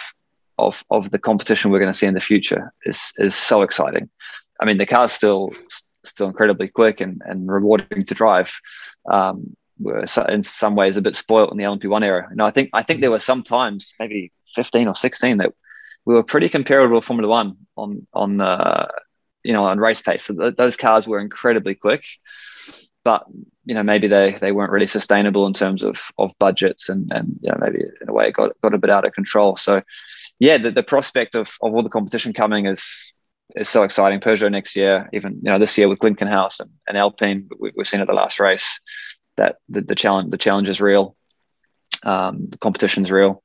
of 0.59 0.83
of 0.91 1.09
the 1.09 1.17
competition 1.29 1.71
we're 1.71 1.79
going 1.79 1.95
to 1.95 1.97
see 1.97 2.11
in 2.11 2.13
the 2.13 2.29
future 2.31 2.71
is 2.85 3.11
is 3.17 3.33
so 3.35 3.63
exciting. 3.63 4.09
I 4.61 4.65
mean, 4.65 4.77
the 4.77 4.85
car's 4.85 5.11
still 5.11 5.51
still 6.05 6.27
incredibly 6.27 6.67
quick 6.67 7.01
and, 7.01 7.21
and 7.25 7.51
rewarding 7.51 8.05
to 8.05 8.13
drive. 8.13 8.53
Um, 9.11 9.55
we're 9.79 10.05
in 10.29 10.43
some 10.43 10.75
ways 10.75 10.95
a 10.95 11.01
bit 11.01 11.15
spoiled 11.15 11.51
in 11.51 11.57
the 11.57 11.63
LMP1 11.63 12.03
era. 12.03 12.27
You 12.29 12.35
know, 12.35 12.45
I 12.45 12.51
think 12.51 12.69
I 12.73 12.83
think 12.83 13.01
there 13.01 13.15
were 13.15 13.31
some 13.31 13.41
times, 13.41 13.93
maybe 13.99 14.31
15 14.55 14.87
or 14.87 14.95
16, 14.95 15.37
that 15.37 15.53
we 16.05 16.13
were 16.13 16.23
pretty 16.23 16.49
comparable 16.49 17.01
to 17.01 17.05
Formula 17.05 17.27
One 17.27 17.57
on 17.75 18.05
on 18.13 18.41
uh, 18.41 18.89
you 19.43 19.53
know 19.53 19.65
on 19.65 19.79
race 19.79 20.03
pace. 20.03 20.25
So 20.25 20.35
th- 20.35 20.55
those 20.55 20.77
cars 20.77 21.07
were 21.07 21.19
incredibly 21.19 21.73
quick, 21.73 22.03
but 23.03 23.25
you 23.65 23.73
know 23.73 23.83
maybe 23.83 24.07
they 24.07 24.37
they 24.39 24.51
weren't 24.51 24.71
really 24.71 24.87
sustainable 24.87 25.47
in 25.47 25.53
terms 25.53 25.83
of 25.83 26.11
of 26.17 26.31
budgets 26.39 26.89
and 26.89 27.11
and 27.11 27.39
you 27.41 27.49
know 27.49 27.57
maybe 27.59 27.79
in 27.79 28.09
a 28.09 28.13
way 28.13 28.27
it 28.27 28.33
got 28.33 28.51
got 28.61 28.73
a 28.73 28.77
bit 28.77 28.89
out 28.89 29.05
of 29.05 29.13
control. 29.13 29.57
So 29.57 29.81
yeah, 30.39 30.57
the, 30.57 30.71
the 30.71 30.83
prospect 30.83 31.35
of 31.35 31.53
of 31.61 31.73
all 31.73 31.83
the 31.83 31.89
competition 31.89 32.33
coming 32.33 32.65
is 32.65 33.13
is 33.55 33.69
so 33.69 33.83
exciting. 33.83 34.19
Peugeot 34.19 34.51
next 34.51 34.75
year, 34.75 35.09
even 35.13 35.33
you 35.41 35.51
know 35.51 35.59
this 35.59 35.77
year 35.77 35.87
with 35.87 35.99
Glickenhaus 35.99 36.59
and, 36.59 36.71
and 36.87 36.97
Alpine, 36.97 37.49
we, 37.59 37.71
have 37.77 37.87
seen 37.87 38.01
at 38.01 38.07
the 38.07 38.13
last 38.13 38.39
race 38.39 38.79
that 39.37 39.57
the, 39.69 39.81
the 39.81 39.95
challenge 39.95 40.31
the 40.31 40.37
challenge 40.37 40.69
is 40.69 40.81
real, 40.81 41.15
um, 42.03 42.47
the 42.49 42.57
competition's 42.57 43.11
real, 43.11 43.41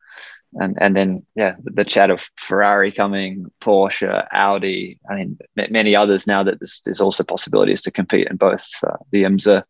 and 0.55 0.77
and 0.81 0.97
then 0.97 1.27
yeah, 1.35 1.57
the, 1.63 1.71
the, 1.71 1.85
chat 1.85 2.11
of 2.11 2.29
Ferrari 2.37 2.93
coming, 2.93 3.51
Porsche, 3.61 4.27
Audi, 4.33 4.99
I 5.09 5.15
mean 5.15 5.39
many 5.57 5.95
others 5.95 6.27
now 6.27 6.43
that 6.43 6.61
there's, 6.61 6.81
there's 6.85 7.01
also 7.01 7.25
possibilities 7.25 7.83
to 7.83 7.91
compete 7.91 8.29
in 8.29 8.37
both 8.37 8.67
uh, 8.87 8.97
the 9.11 9.25
IMSA, 9.25 9.65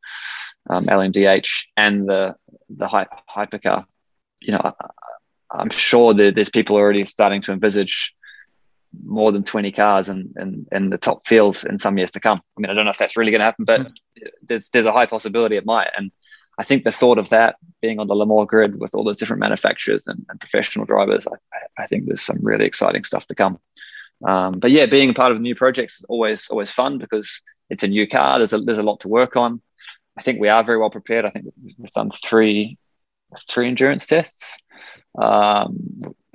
um, 0.71 0.87
LMDH, 0.87 1.67
and 1.77 2.09
the 2.09 2.37
the 2.69 2.87
hypercar. 2.87 3.85
You 4.41 4.53
know, 4.53 4.75
I, 5.51 5.61
am 5.61 5.71
sure 5.71 6.15
that 6.15 6.35
there's 6.35 6.51
people 6.51 6.77
already 6.77 7.05
starting 7.05 7.43
to 7.43 7.53
envisage 7.53 8.15
more 9.05 9.33
than 9.33 9.45
20 9.45 9.71
cars 9.73 10.09
in, 10.09 10.33
in, 10.39 10.67
in, 10.73 10.91
the 10.91 10.97
top 10.97 11.27
fields 11.27 11.65
in 11.65 11.79
some 11.79 11.99
years 11.99 12.11
to 12.13 12.21
come. 12.21 12.41
I 12.57 12.61
mean, 12.61 12.71
I 12.71 12.75
don't 12.75 12.85
know 12.85 12.91
if 12.91 12.99
that's 12.99 13.19
really 13.19 13.31
going 13.31 13.41
to 13.41 13.45
happen, 13.45 13.65
but 13.65 13.81
mm. 13.81 13.95
there's 14.43 14.69
there's 14.71 14.87
a 14.87 14.93
high 14.93 15.07
possibility 15.07 15.57
it 15.57 15.67
might. 15.67 15.91
And 15.97 16.13
I 16.59 16.65
think 16.65 16.83
the 16.85 16.93
thought 16.93 17.19
of 17.19 17.29
that 17.29 17.57
being 17.81 18.01
on 18.01 18.09
the 18.09 18.17
Le 18.17 18.27
Mans 18.27 18.47
grid 18.47 18.81
with 18.81 18.95
all 18.95 19.05
those 19.05 19.17
different 19.17 19.41
manufacturers 19.41 20.03
and, 20.07 20.27
and 20.29 20.41
professional 20.41 20.85
drivers, 20.85 21.27
I, 21.27 21.83
I, 21.83 21.87
think 21.87 22.07
there's 22.07 22.21
some 22.21 22.39
really 22.43 22.67
exciting 22.67 23.05
stuff 23.05 23.27
to 23.29 23.35
come. 23.37 23.61
Um, 24.27 24.55
but 24.55 24.73
yeah, 24.73 24.87
being 24.87 25.11
a 25.11 25.15
part 25.15 25.31
of 25.31 25.41
new 25.41 25.55
projects 25.55 25.99
is 25.99 26.05
always 26.09 26.49
always 26.49 26.73
fun 26.73 26.99
because 26.99 27.41
it's 27.71 27.85
a 27.85 27.89
new 27.89 28.09
car. 28.09 28.39
There's 28.39 28.53
a 28.53 28.59
there's 28.59 28.79
a 28.79 28.83
lot 28.83 29.01
to 29.01 29.09
work 29.09 29.37
on. 29.37 29.61
I 30.19 30.23
think 30.23 30.41
we 30.41 30.49
are 30.49 30.65
very 30.65 30.79
well 30.79 30.91
prepared. 30.91 31.25
I 31.25 31.31
think 31.31 31.47
we've 31.79 31.93
done 31.93 32.11
three 32.25 32.77
three 33.49 33.69
endurance 33.69 34.07
tests, 34.09 34.59
um, 35.17 35.79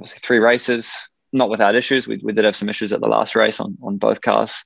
three 0.08 0.40
races, 0.40 0.94
not 1.34 1.50
without 1.50 1.76
issues. 1.76 2.08
We, 2.08 2.22
we 2.24 2.32
did 2.32 2.46
have 2.46 2.56
some 2.56 2.70
issues 2.70 2.94
at 2.94 3.02
the 3.02 3.08
last 3.08 3.36
race 3.36 3.60
on 3.60 3.78
on 3.84 3.98
both 3.98 4.22
cars. 4.22 4.64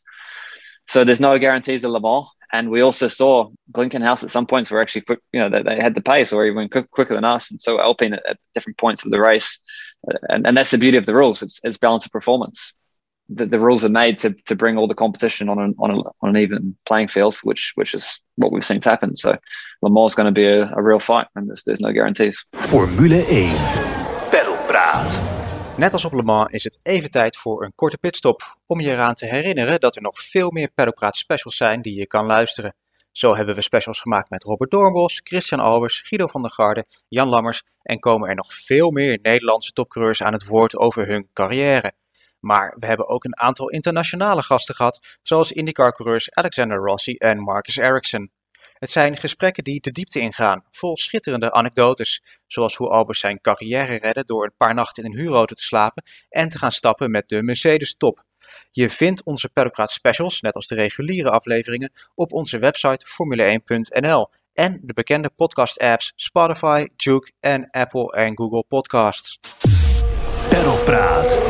So 0.87 1.03
there's 1.03 1.19
no 1.19 1.37
guarantees 1.37 1.83
of 1.83 1.91
Le 1.91 1.99
Mans. 1.99 2.27
And 2.53 2.69
we 2.69 2.81
also 2.81 3.09
saw 3.09 3.49
Glickenhaus 3.73 4.23
at 4.23 4.31
some 4.31 4.47
points 4.47 4.71
were 4.71 4.81
actually 4.81 5.01
quick, 5.01 5.19
you 5.33 5.39
know, 5.39 5.49
they, 5.49 5.61
they 5.61 5.81
had 5.81 5.95
the 5.95 6.01
pace 6.01 6.31
or 6.31 6.45
even 6.45 6.69
quick, 6.69 6.89
quicker 6.91 7.13
than 7.13 7.25
us. 7.25 7.51
And 7.51 7.61
so 7.61 7.79
Alpine 7.79 8.13
at, 8.13 8.25
at, 8.25 8.37
different 8.53 8.77
points 8.77 9.03
of 9.03 9.11
the 9.11 9.19
race. 9.19 9.59
Uh, 10.09 10.17
and, 10.29 10.47
and 10.47 10.57
that's 10.57 10.71
the 10.71 10.77
beauty 10.77 10.97
of 10.97 11.05
the 11.05 11.13
rules. 11.13 11.41
It's, 11.41 11.59
it's 11.63 11.77
balance 11.77 12.05
of 12.05 12.11
performance. 12.11 12.73
The, 13.29 13.45
the 13.45 13.59
rules 13.59 13.83
are 13.83 13.89
made 13.89 14.17
to, 14.19 14.33
to 14.45 14.55
bring 14.55 14.77
all 14.77 14.87
the 14.87 14.95
competition 14.95 15.49
on 15.49 15.59
an, 15.59 15.75
on, 15.77 15.91
a, 15.91 15.97
on 16.21 16.29
an 16.29 16.37
even 16.37 16.77
playing 16.85 17.09
field, 17.09 17.35
which 17.43 17.73
which 17.75 17.93
is 17.93 18.21
what 18.37 18.53
we've 18.53 18.63
seen 18.63 18.81
happen. 18.81 19.17
So 19.17 19.37
Le 19.81 19.89
Mans 19.89 20.13
is 20.13 20.15
going 20.15 20.27
to 20.27 20.31
be 20.31 20.45
a, 20.47 20.71
a 20.73 20.81
real 20.81 20.99
fight 20.99 21.27
and 21.35 21.49
there's, 21.49 21.63
there's 21.65 21.81
no 21.81 21.91
guarantees. 21.91 22.45
Formule 22.53 23.25
1. 23.25 24.31
Pedal 24.31 24.55
Praat. 24.69 25.36
Net 25.77 25.93
als 25.93 26.05
op 26.05 26.13
Le 26.13 26.23
Mans 26.23 26.51
is 26.51 26.63
het 26.63 26.85
even 26.85 27.11
tijd 27.11 27.37
voor 27.37 27.63
een 27.63 27.75
korte 27.75 27.97
pitstop 27.97 28.57
om 28.65 28.79
je 28.79 28.91
eraan 28.91 29.13
te 29.13 29.25
herinneren 29.25 29.79
dat 29.79 29.95
er 29.95 30.01
nog 30.01 30.21
veel 30.21 30.51
meer 30.51 30.71
Paddockpraat 30.75 31.17
specials 31.17 31.57
zijn 31.57 31.81
die 31.81 31.99
je 31.99 32.07
kan 32.07 32.25
luisteren. 32.25 32.75
Zo 33.11 33.35
hebben 33.35 33.55
we 33.55 33.61
specials 33.61 33.99
gemaakt 33.99 34.29
met 34.29 34.43
Robert 34.43 34.71
Doornbos, 34.71 35.21
Christian 35.23 35.59
Albers, 35.59 36.01
Guido 36.01 36.27
van 36.27 36.41
der 36.41 36.51
Garde, 36.51 36.85
Jan 37.07 37.27
Lammers 37.27 37.63
en 37.81 37.99
komen 37.99 38.29
er 38.29 38.35
nog 38.35 38.53
veel 38.53 38.91
meer 38.91 39.19
Nederlandse 39.21 39.71
topcoureurs 39.71 40.23
aan 40.23 40.33
het 40.33 40.45
woord 40.45 40.77
over 40.77 41.07
hun 41.07 41.29
carrière. 41.33 41.93
Maar 42.39 42.75
we 42.79 42.85
hebben 42.85 43.07
ook 43.07 43.23
een 43.23 43.39
aantal 43.39 43.69
internationale 43.69 44.43
gasten 44.43 44.75
gehad, 44.75 45.17
zoals 45.21 45.51
IndyCar-coureurs 45.51 46.31
Alexander 46.31 46.77
Rossi 46.77 47.15
en 47.15 47.39
Marcus 47.39 47.77
Ericsson. 47.77 48.31
Het 48.79 48.91
zijn 48.91 49.17
gesprekken 49.17 49.63
die 49.63 49.81
de 49.81 49.91
diepte 49.91 50.19
ingaan, 50.19 50.63
vol 50.71 50.97
schitterende 50.97 51.51
anekdotes, 51.51 52.21
zoals 52.47 52.75
hoe 52.75 52.89
Albers 52.89 53.19
zijn 53.19 53.41
carrière 53.41 53.95
redde 53.95 54.23
door 54.25 54.43
een 54.43 54.53
paar 54.57 54.73
nachten 54.73 55.03
in 55.03 55.11
een 55.11 55.17
huurauto 55.17 55.55
te 55.55 55.63
slapen 55.63 56.03
en 56.29 56.49
te 56.49 56.57
gaan 56.57 56.71
stappen 56.71 57.11
met 57.11 57.29
de 57.29 57.43
Mercedes 57.43 57.95
Top. 57.95 58.23
Je 58.71 58.89
vindt 58.89 59.23
onze 59.23 59.49
Pedocraat 59.49 59.91
specials, 59.91 60.41
net 60.41 60.53
als 60.53 60.67
de 60.67 60.75
reguliere 60.75 61.29
afleveringen, 61.29 61.91
op 62.15 62.33
onze 62.33 62.57
website 62.57 63.05
formule1.nl 63.07 64.29
en 64.53 64.79
de 64.83 64.93
bekende 64.93 65.29
podcast-apps 65.35 66.13
Spotify, 66.15 66.87
Juke 66.95 67.31
en 67.39 67.69
Apple 67.69 68.11
en 68.11 68.37
Google 68.37 68.63
Podcasts. 68.67 69.39
Pedalpraat. 70.49 71.41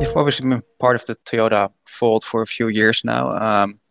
You've 0.00 0.14
obviously 0.14 0.48
been 0.48 0.64
part 0.76 0.94
of 0.94 1.04
the 1.04 1.16
Toyota 1.22 1.72
fold 1.84 2.24
for 2.24 2.40
a 2.40 2.46
few 2.46 2.70
years 2.70 3.02
now. 3.02 3.42
Um, 3.42 3.81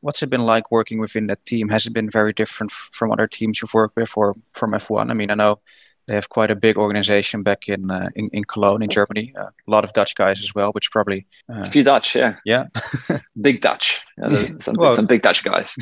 what's 0.00 0.22
it 0.22 0.30
been 0.30 0.42
like 0.42 0.70
working 0.70 0.98
within 0.98 1.26
that 1.28 1.44
team? 1.44 1.68
Has 1.68 1.86
it 1.86 1.92
been 1.92 2.10
very 2.10 2.32
different 2.32 2.72
from 2.72 3.12
other 3.12 3.26
teams 3.26 3.60
you've 3.60 3.74
worked 3.74 3.96
with 3.96 4.16
or 4.16 4.36
from 4.52 4.72
F1? 4.72 5.10
I 5.10 5.14
mean, 5.14 5.30
I 5.30 5.34
know 5.34 5.60
they 6.06 6.14
have 6.14 6.28
quite 6.28 6.50
a 6.50 6.56
big 6.56 6.76
organization 6.76 7.42
back 7.42 7.68
in 7.68 7.90
uh, 7.90 8.08
in, 8.16 8.28
in 8.32 8.44
Cologne 8.44 8.82
in 8.82 8.90
Germany. 8.90 9.32
Uh, 9.38 9.44
a 9.44 9.70
lot 9.70 9.84
of 9.84 9.92
Dutch 9.92 10.14
guys 10.14 10.42
as 10.42 10.54
well, 10.54 10.72
which 10.72 10.90
probably 10.90 11.26
uh, 11.48 11.62
a 11.62 11.66
few 11.66 11.84
Dutch, 11.84 12.16
yeah, 12.16 12.36
yeah, 12.44 12.66
big 13.40 13.60
Dutch, 13.60 14.02
yeah, 14.18 14.46
some, 14.58 14.74
well, 14.76 14.96
some 14.96 15.06
big 15.06 15.22
Dutch 15.22 15.44
guys, 15.44 15.76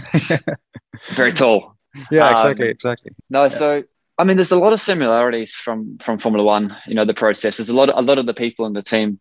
very 1.10 1.32
tall. 1.32 1.76
Yeah, 2.10 2.30
exactly, 2.30 2.66
um, 2.66 2.70
exactly. 2.70 3.12
No, 3.30 3.42
yeah. 3.44 3.48
so 3.48 3.82
I 4.18 4.24
mean, 4.24 4.36
there's 4.36 4.52
a 4.52 4.58
lot 4.58 4.72
of 4.72 4.80
similarities 4.80 5.54
from 5.54 5.96
from 5.98 6.18
Formula 6.18 6.44
One. 6.44 6.76
You 6.86 6.94
know, 6.94 7.04
the 7.04 7.14
process. 7.14 7.56
There's 7.56 7.70
a 7.70 7.74
lot. 7.74 7.88
Of, 7.88 7.96
a 7.96 8.06
lot 8.06 8.18
of 8.18 8.26
the 8.26 8.34
people 8.34 8.66
in 8.66 8.74
the 8.74 8.82
team 8.82 9.20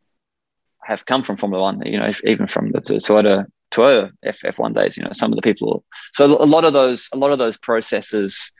have 0.84 1.06
come 1.06 1.24
from 1.24 1.38
Formula 1.38 1.64
One. 1.64 1.82
You 1.86 2.00
know, 2.00 2.08
if, 2.08 2.22
even 2.26 2.48
from 2.48 2.72
the 2.72 2.82
Toyota 2.82 3.46
Toyota 3.78 4.12
F 4.24 4.40
F1 4.42 4.74
days. 4.74 4.98
You 4.98 5.04
know, 5.04 5.14
some 5.14 5.32
of 5.32 5.36
the 5.36 5.42
people. 5.42 5.84
So 6.14 6.26
a 6.26 6.46
lot 6.46 6.66
of 6.66 6.74
those, 6.74 7.10
a 7.14 7.18
lot 7.18 7.32
of 7.32 7.40
those 7.40 7.58
processes 7.58 8.52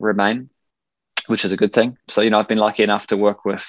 remain, 0.00 0.50
which 1.26 1.44
is 1.44 1.52
a 1.52 1.56
good 1.56 1.72
thing. 1.72 1.96
So 2.08 2.22
you 2.22 2.30
know, 2.30 2.38
I've 2.38 2.48
been 2.48 2.58
lucky 2.58 2.82
enough 2.82 3.06
to 3.08 3.16
work 3.16 3.44
with 3.44 3.66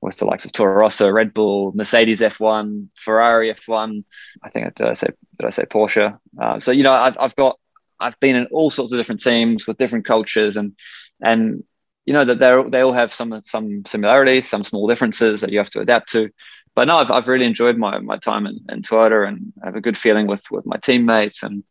with 0.00 0.16
the 0.16 0.24
likes 0.24 0.44
of 0.44 0.52
Toro 0.52 0.74
Rosso, 0.74 1.08
Red 1.08 1.32
Bull, 1.32 1.72
Mercedes 1.74 2.20
F1, 2.20 2.88
Ferrari 2.96 3.54
F1. 3.54 4.04
I 4.42 4.50
think 4.50 4.74
did 4.74 4.88
I 4.88 4.94
say 4.94 5.08
did 5.38 5.46
I 5.46 5.50
say 5.50 5.64
Porsche? 5.64 6.18
Uh, 6.40 6.58
so 6.60 6.72
you 6.72 6.82
know, 6.82 6.92
I've 6.92 7.16
I've 7.18 7.36
got 7.36 7.58
I've 7.98 8.18
been 8.20 8.36
in 8.36 8.46
all 8.46 8.70
sorts 8.70 8.92
of 8.92 8.98
different 8.98 9.22
teams 9.22 9.66
with 9.66 9.78
different 9.78 10.04
cultures 10.04 10.56
and 10.56 10.76
and 11.22 11.62
you 12.04 12.12
know 12.12 12.24
that 12.24 12.40
they 12.40 12.70
they 12.70 12.80
all 12.82 12.92
have 12.92 13.14
some 13.14 13.40
some 13.42 13.84
similarities, 13.86 14.48
some 14.48 14.64
small 14.64 14.88
differences 14.88 15.40
that 15.40 15.52
you 15.52 15.58
have 15.58 15.70
to 15.70 15.80
adapt 15.80 16.10
to 16.12 16.30
but 16.74 16.88
no, 16.88 16.96
I've, 16.96 17.10
I've 17.10 17.28
really 17.28 17.46
enjoyed 17.46 17.76
my, 17.76 17.98
my 17.98 18.16
time 18.16 18.46
in, 18.46 18.60
in 18.68 18.82
Twitter 18.82 19.24
and 19.24 19.52
I 19.62 19.66
have 19.66 19.76
a 19.76 19.80
good 19.80 19.98
feeling 19.98 20.26
with, 20.26 20.50
with 20.50 20.64
my 20.66 20.76
teammates. 20.78 21.42
And 21.42 21.64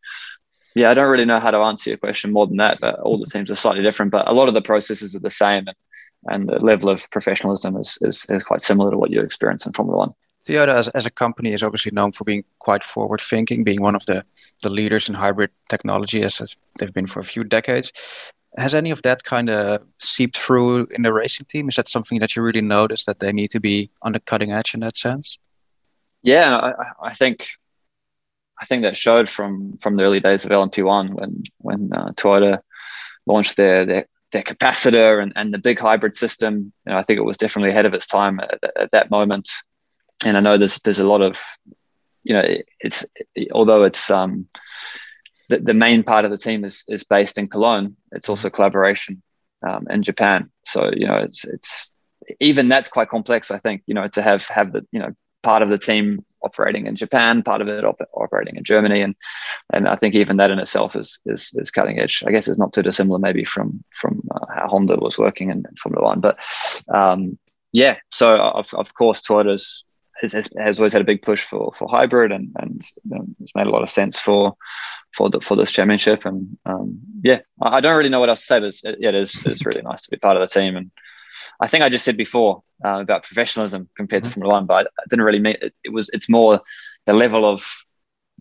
yeah, 0.75 0.91
I 0.91 0.93
don't 0.93 1.09
really 1.09 1.25
know 1.25 1.39
how 1.39 1.51
to 1.51 1.57
answer 1.57 1.89
your 1.89 1.97
question 1.97 2.31
more 2.31 2.47
than 2.47 2.57
that, 2.57 2.79
but 2.79 2.99
all 2.99 3.17
the 3.17 3.25
teams 3.25 3.49
are 3.49 3.55
slightly 3.55 3.83
different, 3.83 4.11
but 4.11 4.27
a 4.27 4.33
lot 4.33 4.47
of 4.47 4.53
the 4.53 4.61
processes 4.61 5.15
are 5.15 5.19
the 5.19 5.29
same. 5.29 5.67
And, 5.67 5.77
and 6.27 6.49
the 6.49 6.63
level 6.63 6.89
of 6.89 7.09
professionalism 7.09 7.75
is, 7.77 7.97
is, 8.01 8.25
is 8.29 8.43
quite 8.43 8.61
similar 8.61 8.91
to 8.91 8.97
what 8.97 9.09
you 9.09 9.21
experience 9.21 9.65
in 9.65 9.73
Formula 9.73 9.97
One. 9.97 10.13
Toyota 10.47 10.75
as, 10.75 10.87
as 10.89 11.05
a 11.05 11.11
company 11.11 11.53
is 11.53 11.63
obviously 11.63 11.91
known 11.91 12.11
for 12.11 12.23
being 12.23 12.43
quite 12.59 12.83
forward 12.83 13.21
thinking, 13.21 13.63
being 13.63 13.81
one 13.81 13.95
of 13.95 14.05
the, 14.05 14.23
the 14.61 14.71
leaders 14.71 15.07
in 15.07 15.15
hybrid 15.15 15.51
technology 15.69 16.23
as 16.23 16.55
they've 16.77 16.93
been 16.93 17.07
for 17.07 17.19
a 17.19 17.25
few 17.25 17.43
decades. 17.43 17.91
Has 18.57 18.75
any 18.75 18.91
of 18.91 19.01
that 19.03 19.23
kind 19.23 19.49
of 19.49 19.81
seeped 19.99 20.37
through 20.37 20.87
in 20.91 21.03
the 21.03 21.13
racing 21.13 21.45
team? 21.45 21.69
Is 21.69 21.75
that 21.75 21.87
something 21.87 22.19
that 22.19 22.35
you 22.35 22.41
really 22.41 22.61
notice 22.61 23.05
that 23.05 23.19
they 23.19 23.31
need 23.31 23.49
to 23.51 23.59
be 23.59 23.91
on 24.01 24.11
the 24.11 24.19
cutting 24.19 24.51
edge 24.51 24.73
in 24.73 24.81
that 24.81 24.97
sense? 24.97 25.39
Yeah, 26.21 26.55
I, 26.55 27.07
I 27.07 27.13
think 27.13 27.47
I 28.61 28.65
think 28.65 28.83
that 28.83 28.95
showed 28.95 29.29
from 29.29 29.77
from 29.77 29.95
the 29.95 30.03
early 30.03 30.19
days 30.19 30.45
of 30.45 30.51
LMP1 30.51 31.13
when 31.13 31.43
when 31.57 31.89
uh, 31.93 32.11
Toyota 32.11 32.59
launched 33.25 33.57
their 33.57 33.85
their 33.85 34.05
their 34.31 34.43
capacitor 34.43 35.21
and, 35.21 35.33
and 35.35 35.53
the 35.53 35.57
big 35.57 35.79
hybrid 35.79 36.13
system. 36.13 36.71
You 36.85 36.93
know, 36.93 36.97
I 36.97 37.03
think 37.03 37.17
it 37.17 37.23
was 37.23 37.37
definitely 37.37 37.71
ahead 37.71 37.85
of 37.85 37.93
its 37.93 38.07
time 38.07 38.39
at, 38.39 38.59
at 38.77 38.91
that 38.91 39.09
moment. 39.09 39.49
And 40.23 40.37
I 40.37 40.39
know 40.39 40.57
there's 40.57 40.79
there's 40.81 40.99
a 40.99 41.07
lot 41.07 41.21
of, 41.21 41.41
you 42.23 42.33
know, 42.33 42.43
it's 42.79 43.05
although 43.51 43.83
it's 43.83 44.11
um, 44.11 44.47
the, 45.51 45.59
the 45.59 45.73
main 45.73 46.03
part 46.03 46.25
of 46.25 46.31
the 46.31 46.37
team 46.37 46.63
is 46.63 46.83
is 46.87 47.03
based 47.03 47.37
in 47.37 47.47
Cologne. 47.47 47.95
It's 48.11 48.29
also 48.29 48.49
collaboration 48.49 49.21
um, 49.67 49.85
in 49.89 50.01
Japan. 50.01 50.49
So 50.65 50.89
you 50.95 51.07
know, 51.07 51.17
it's 51.17 51.43
it's 51.45 51.91
even 52.39 52.69
that's 52.69 52.89
quite 52.89 53.09
complex. 53.09 53.51
I 53.51 53.59
think 53.59 53.83
you 53.85 53.93
know 53.93 54.07
to 54.07 54.21
have 54.21 54.47
have 54.47 54.71
the 54.71 54.85
you 54.91 54.99
know 54.99 55.11
part 55.43 55.61
of 55.61 55.69
the 55.69 55.77
team 55.77 56.25
operating 56.43 56.87
in 56.87 56.95
Japan, 56.95 57.43
part 57.43 57.61
of 57.61 57.67
it 57.67 57.85
op- 57.85 58.09
operating 58.13 58.55
in 58.55 58.63
Germany, 58.63 59.01
and 59.01 59.15
and 59.73 59.87
I 59.87 59.95
think 59.97 60.15
even 60.15 60.37
that 60.37 60.51
in 60.51 60.59
itself 60.59 60.95
is 60.95 61.19
is, 61.25 61.51
is 61.55 61.71
cutting 61.71 61.99
edge. 61.99 62.23
I 62.25 62.31
guess 62.31 62.47
it's 62.47 62.59
not 62.59 62.73
too 62.73 62.83
dissimilar 62.83 63.19
maybe 63.19 63.43
from 63.43 63.83
from 63.91 64.21
uh, 64.31 64.45
how 64.55 64.67
Honda 64.67 64.95
was 64.95 65.17
working 65.17 65.49
in, 65.49 65.57
in 65.69 65.75
Formula 65.75 66.05
One, 66.05 66.21
but 66.21 66.39
um, 66.93 67.37
yeah. 67.73 67.97
So 68.11 68.37
of, 68.37 68.73
of 68.73 68.93
course, 68.93 69.21
Toyota's 69.21 69.83
has, 70.21 70.49
has, 70.57 70.79
always 70.79 70.93
had 70.93 71.01
a 71.01 71.05
big 71.05 71.21
push 71.21 71.43
for 71.43 71.73
for 71.75 71.87
hybrid, 71.89 72.31
and 72.31 72.51
and 72.59 72.81
you 73.03 73.15
know, 73.15 73.25
it's 73.39 73.55
made 73.55 73.67
a 73.67 73.71
lot 73.71 73.83
of 73.83 73.89
sense 73.89 74.19
for 74.19 74.55
for 75.13 75.29
the, 75.29 75.41
for 75.41 75.55
this 75.55 75.71
championship. 75.71 76.25
And 76.25 76.57
um, 76.65 76.99
yeah, 77.23 77.39
I, 77.61 77.77
I, 77.77 77.81
don't 77.81 77.97
really 77.97 78.09
know 78.09 78.19
what 78.19 78.29
else 78.29 78.41
to 78.41 78.45
say, 78.45 78.59
but 78.59 78.67
it's, 78.67 78.83
it, 78.83 78.97
yeah, 78.99 79.09
it 79.09 79.15
is 79.15 79.45
it's 79.45 79.65
really 79.65 79.81
nice 79.83 80.03
to 80.03 80.11
be 80.11 80.17
part 80.17 80.37
of 80.37 80.41
the 80.41 80.59
team. 80.59 80.77
And 80.77 80.91
I 81.59 81.67
think 81.67 81.83
I 81.83 81.89
just 81.89 82.05
said 82.05 82.17
before 82.17 82.63
uh, 82.85 83.01
about 83.01 83.23
professionalism 83.23 83.89
compared 83.95 84.23
mm-hmm. 84.23 84.29
to 84.29 84.33
Formula 84.33 84.53
One, 84.53 84.65
but 84.65 84.87
I 84.87 85.03
didn't 85.09 85.25
really 85.25 85.39
mean 85.39 85.57
it. 85.61 85.73
It 85.83 85.93
was 85.93 86.09
it's 86.13 86.29
more 86.29 86.61
the 87.05 87.13
level 87.13 87.45
of 87.45 87.65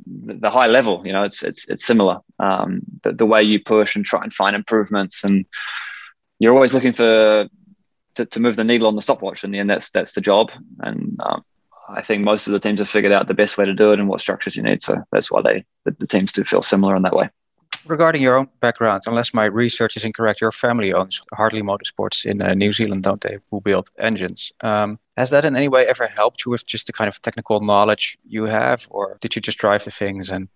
the 0.06 0.50
high 0.50 0.66
level. 0.66 1.02
You 1.04 1.12
know, 1.12 1.24
it's 1.24 1.42
it's 1.42 1.68
it's 1.68 1.84
similar. 1.84 2.18
Um, 2.38 2.80
the, 3.02 3.12
the 3.12 3.26
way 3.26 3.42
you 3.42 3.62
push 3.62 3.96
and 3.96 4.04
try 4.04 4.22
and 4.22 4.32
find 4.32 4.54
improvements, 4.54 5.24
and 5.24 5.46
you're 6.38 6.54
always 6.54 6.74
looking 6.74 6.92
for 6.92 7.48
to, 8.14 8.24
to 8.24 8.40
move 8.40 8.56
the 8.56 8.64
needle 8.64 8.88
on 8.88 8.96
the 8.96 9.02
stopwatch. 9.02 9.44
In 9.44 9.50
the 9.50 9.58
end, 9.58 9.70
that's 9.70 9.90
that's 9.90 10.12
the 10.12 10.20
job. 10.20 10.50
And 10.80 11.18
um, 11.20 11.44
I 11.94 12.02
think 12.02 12.24
most 12.24 12.46
of 12.46 12.52
the 12.52 12.58
teams 12.58 12.80
have 12.80 12.88
figured 12.88 13.12
out 13.12 13.28
the 13.28 13.34
best 13.34 13.58
way 13.58 13.64
to 13.64 13.74
do 13.74 13.92
it 13.92 13.98
and 13.98 14.08
what 14.08 14.20
structures 14.20 14.56
you 14.56 14.62
need. 14.62 14.82
So 14.82 15.02
that's 15.12 15.30
why 15.30 15.42
they 15.42 15.64
the, 15.84 15.92
the 15.98 16.06
teams 16.06 16.32
do 16.32 16.44
feel 16.44 16.62
similar 16.62 16.94
in 16.96 17.02
that 17.02 17.14
way. 17.14 17.30
Regarding 17.86 18.20
your 18.20 18.36
own 18.36 18.48
background, 18.60 19.04
unless 19.06 19.32
my 19.32 19.44
research 19.44 19.96
is 19.96 20.04
incorrect, 20.04 20.40
your 20.40 20.52
family 20.52 20.92
owns 20.92 21.22
Hartley 21.32 21.62
Motorsports 21.62 22.26
in 22.26 22.42
uh, 22.42 22.52
New 22.52 22.72
Zealand, 22.72 23.04
don't 23.04 23.20
they? 23.20 23.38
Who 23.50 23.60
build 23.60 23.88
engines? 23.98 24.52
Um, 24.62 24.98
has 25.16 25.30
that 25.30 25.44
in 25.44 25.56
any 25.56 25.68
way 25.68 25.86
ever 25.86 26.06
helped 26.06 26.44
you 26.44 26.50
with 26.50 26.66
just 26.66 26.86
the 26.86 26.92
kind 26.92 27.08
of 27.08 27.22
technical 27.22 27.60
knowledge 27.60 28.18
you 28.26 28.44
have, 28.44 28.86
or 28.90 29.16
did 29.20 29.34
you 29.36 29.40
just 29.40 29.58
drive 29.58 29.84
the 29.84 29.90
things 29.90 30.30
and 30.30 30.48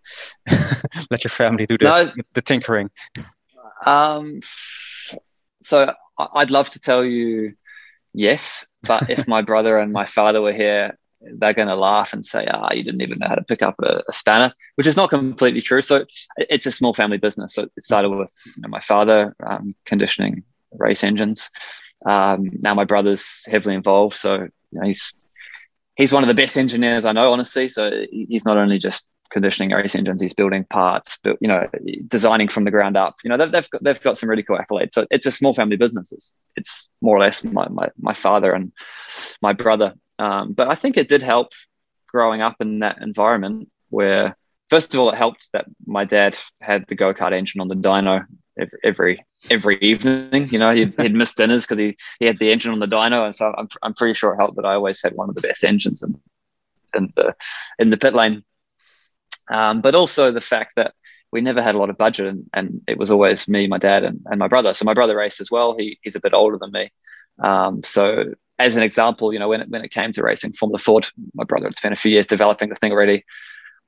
let 1.11 1.25
your 1.25 1.31
family 1.31 1.67
do 1.67 1.79
the, 1.79 1.85
no, 1.85 2.11
the 2.35 2.43
tinkering? 2.43 2.91
Um, 3.87 4.41
so 5.63 5.95
I'd 6.19 6.51
love 6.51 6.71
to 6.71 6.81
tell 6.81 7.05
you 7.05 7.55
yes, 8.13 8.67
but 8.83 9.09
if 9.09 9.27
my 9.27 9.41
brother 9.41 9.79
and 9.79 9.93
my 9.93 10.05
father 10.05 10.43
were 10.43 10.53
here, 10.53 10.99
they're 11.39 11.53
going 11.53 11.69
to 11.69 11.77
laugh 11.77 12.13
and 12.13 12.25
say, 12.25 12.47
"Ah, 12.47 12.73
you 12.73 12.83
didn't 12.83 13.03
even 13.03 13.19
know 13.19 13.29
how 13.29 13.35
to 13.35 13.45
pick 13.45 13.63
up 13.63 13.75
a, 13.83 14.03
a, 14.09 14.13
spanner," 14.13 14.53
which 14.77 14.87
is 14.87 14.97
not 14.97 15.11
completely 15.11 15.61
true. 15.61 15.83
So 15.83 16.05
it's 16.37 16.67
a 16.67 16.73
small 16.73 16.95
family 16.95 17.19
business. 17.19 17.55
So 17.55 17.65
it 17.77 17.83
started 17.83 18.11
with 18.11 18.33
you 18.47 18.63
know, 18.63 18.69
my 18.69 18.81
father 18.81 19.35
um, 19.45 19.75
conditioning 19.85 20.43
race 20.73 21.05
engines. 21.05 21.51
Um, 22.07 22.51
now 22.61 22.75
my 22.75 22.85
brother's 22.85 23.45
heavily 23.47 23.75
involved, 23.75 24.17
so 24.17 24.35
you 24.35 24.49
know, 24.73 24.87
he's 24.87 25.15
he's 25.97 26.13
one 26.13 26.23
of 26.23 26.29
the 26.29 26.35
best 26.35 26.59
engineers 26.59 27.07
I 27.07 27.13
know, 27.13 27.31
honestly. 27.33 27.69
So 27.69 28.05
he's 28.11 28.45
not 28.45 28.57
only 28.57 28.79
just 28.79 29.07
conditioning 29.31 29.71
race 29.71 29.95
engines, 29.95 30.23
he's 30.23 30.35
building 30.35 30.65
parts, 30.65 31.19
but 31.23 31.37
you 31.41 31.49
know, 31.49 31.69
designing 32.07 32.49
from 32.49 32.65
the 32.65 32.71
ground 32.71 32.97
up. 32.97 33.17
You 33.25 33.31
know, 33.31 33.37
they've, 33.37 33.51
they've 33.51 33.71
got 33.71 33.83
they've 33.83 34.01
got 34.01 34.19
some 34.19 34.29
really 34.29 34.43
cool 34.43 34.59
accolades. 34.59 34.93
So 34.93 35.07
it's 35.11 35.27
a 35.27 35.33
small 35.33 35.55
family 35.55 35.77
business. 35.77 36.13
It's, 36.13 36.33
it's 36.57 36.89
more 37.01 37.17
or 37.17 37.21
less 37.21 37.43
my, 37.45 37.69
my 37.69 37.89
my 37.99 38.15
father 38.15 38.53
and 38.53 38.73
my 39.43 39.53
brother 39.53 39.95
um, 40.19 40.53
but 40.53 40.69
I 40.69 40.75
think 40.75 40.97
it 40.97 41.09
did 41.09 41.23
help 41.23 41.53
growing 42.07 42.43
up 42.43 42.57
in 42.61 42.81
that 42.81 43.03
environment 43.03 43.69
where, 43.91 44.37
first 44.71 44.95
of 44.95 45.01
all, 45.01 45.11
it 45.11 45.17
helped 45.17 45.51
that 45.53 45.67
my 45.87 46.05
dad 46.05 46.39
had 46.61 46.87
the 46.89 46.95
go 46.95 47.13
kart 47.13 47.33
engine 47.33 47.61
on 47.61 47.69
the 47.69 47.75
dyno 47.75 48.27
every 48.83 49.25
every, 49.51 49.79
evening. 49.79 50.49
You 50.49 50.59
know, 50.59 50.71
he'd, 50.73 50.95
he'd 51.01 51.15
miss 51.15 51.35
dinners 51.35 51.65
because 51.65 51.79
he, 51.79 51.97
he 52.19 52.27
had 52.27 52.39
the 52.39 52.53
engine 52.53 52.73
on 52.73 52.79
the 52.79 52.87
dyno, 52.87 53.27
and 53.27 53.35
so 53.35 53.53
I'm, 53.57 53.69
I'm 53.83 53.95
pretty 53.95 54.15
sure 54.15 54.33
it 54.33 54.39
helped 54.39 54.57
that 54.57 54.67
I 54.67 54.75
always 54.75 55.03
had 55.03 55.15
one 55.15 55.29
of 55.29 55.35
the 55.35 55.41
best 55.41 55.65
engines 55.65 56.03
in 56.03 56.21
in 56.95 57.13
the 57.17 57.35
in 57.79 57.91
the 57.91 57.97
pit 57.97 58.15
lane. 58.15 58.45
Um, 59.51 59.81
but 59.83 59.95
also 59.95 60.31
the 60.31 60.41
fact 60.41 60.77
that 60.77 60.95
we 61.31 61.41
never 61.41 61.61
had 61.61 61.75
a 61.75 61.79
lot 61.79 61.91
of 61.91 61.99
budget 61.99 62.29
and, 62.29 62.49
and 62.55 62.81
it 62.87 62.97
was 62.97 63.11
always 63.11 63.49
me, 63.49 63.67
my 63.67 63.77
dad, 63.77 64.05
and, 64.05 64.21
and 64.27 64.39
my 64.39 64.47
brother. 64.47 64.73
So 64.73 64.85
my 64.85 64.95
brother 64.95 65.17
raced 65.17 65.41
as 65.41 65.51
well. 65.51 65.77
He, 65.77 65.99
he's 66.01 66.15
a 66.15 66.21
bit 66.21 66.33
older 66.33 66.57
than 66.59 66.71
me. 66.71 66.93
Um, 67.43 67.83
so 67.83 68.35
as 68.59 68.77
an 68.77 68.83
example, 68.83 69.33
you 69.33 69.39
know, 69.39 69.49
when 69.49 69.63
it, 69.63 69.69
when 69.69 69.85
it 69.85 69.91
came 69.91 70.13
to 70.13 70.23
racing 70.23 70.53
Formula 70.53 70.79
Ford, 70.79 71.09
my 71.35 71.45
brother 71.45 71.67
had 71.67 71.77
spent 71.77 71.93
a 71.93 71.97
few 71.97 72.13
years 72.13 72.27
developing 72.27 72.69
the 72.69 72.77
thing 72.77 72.93
already. 72.93 73.25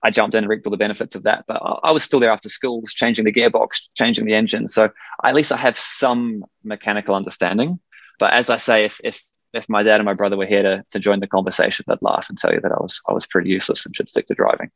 I 0.02 0.10
jumped 0.10 0.34
in 0.34 0.44
and 0.44 0.48
reaped 0.48 0.66
all 0.66 0.70
the 0.70 0.76
benefits 0.76 1.14
of 1.14 1.22
that. 1.22 1.44
But 1.46 1.60
I, 1.62 1.88
I 1.88 1.92
was 1.92 2.04
still 2.04 2.20
there 2.20 2.30
after 2.30 2.48
school, 2.48 2.82
changing 2.86 3.24
the 3.24 3.32
gearbox, 3.32 3.88
changing 3.94 4.26
the 4.26 4.34
engine. 4.34 4.68
So 4.68 4.90
at 5.24 5.34
least 5.34 5.52
I 5.52 5.56
have 5.56 5.78
some 5.78 6.44
mechanical 6.64 7.14
understanding. 7.14 7.80
But 8.18 8.32
as 8.32 8.50
I 8.50 8.56
say, 8.56 8.84
if 8.84 9.00
if 9.04 9.22
if 9.52 9.68
my 9.68 9.82
dad 9.82 10.00
and 10.00 10.04
my 10.04 10.12
brother 10.12 10.36
were 10.36 10.46
here 10.46 10.62
to, 10.62 10.84
to 10.90 10.98
join 10.98 11.20
the 11.20 11.26
conversation, 11.26 11.84
they'd 11.88 11.98
laugh 12.02 12.28
and 12.28 12.36
tell 12.36 12.52
you 12.52 12.60
that 12.60 12.72
I 12.72 12.80
was 12.80 13.00
I 13.08 13.12
was 13.12 13.26
pretty 13.26 13.50
useless 13.50 13.86
and 13.86 13.94
should 13.94 14.08
stick 14.08 14.26
to 14.26 14.34
driving. 14.34 14.70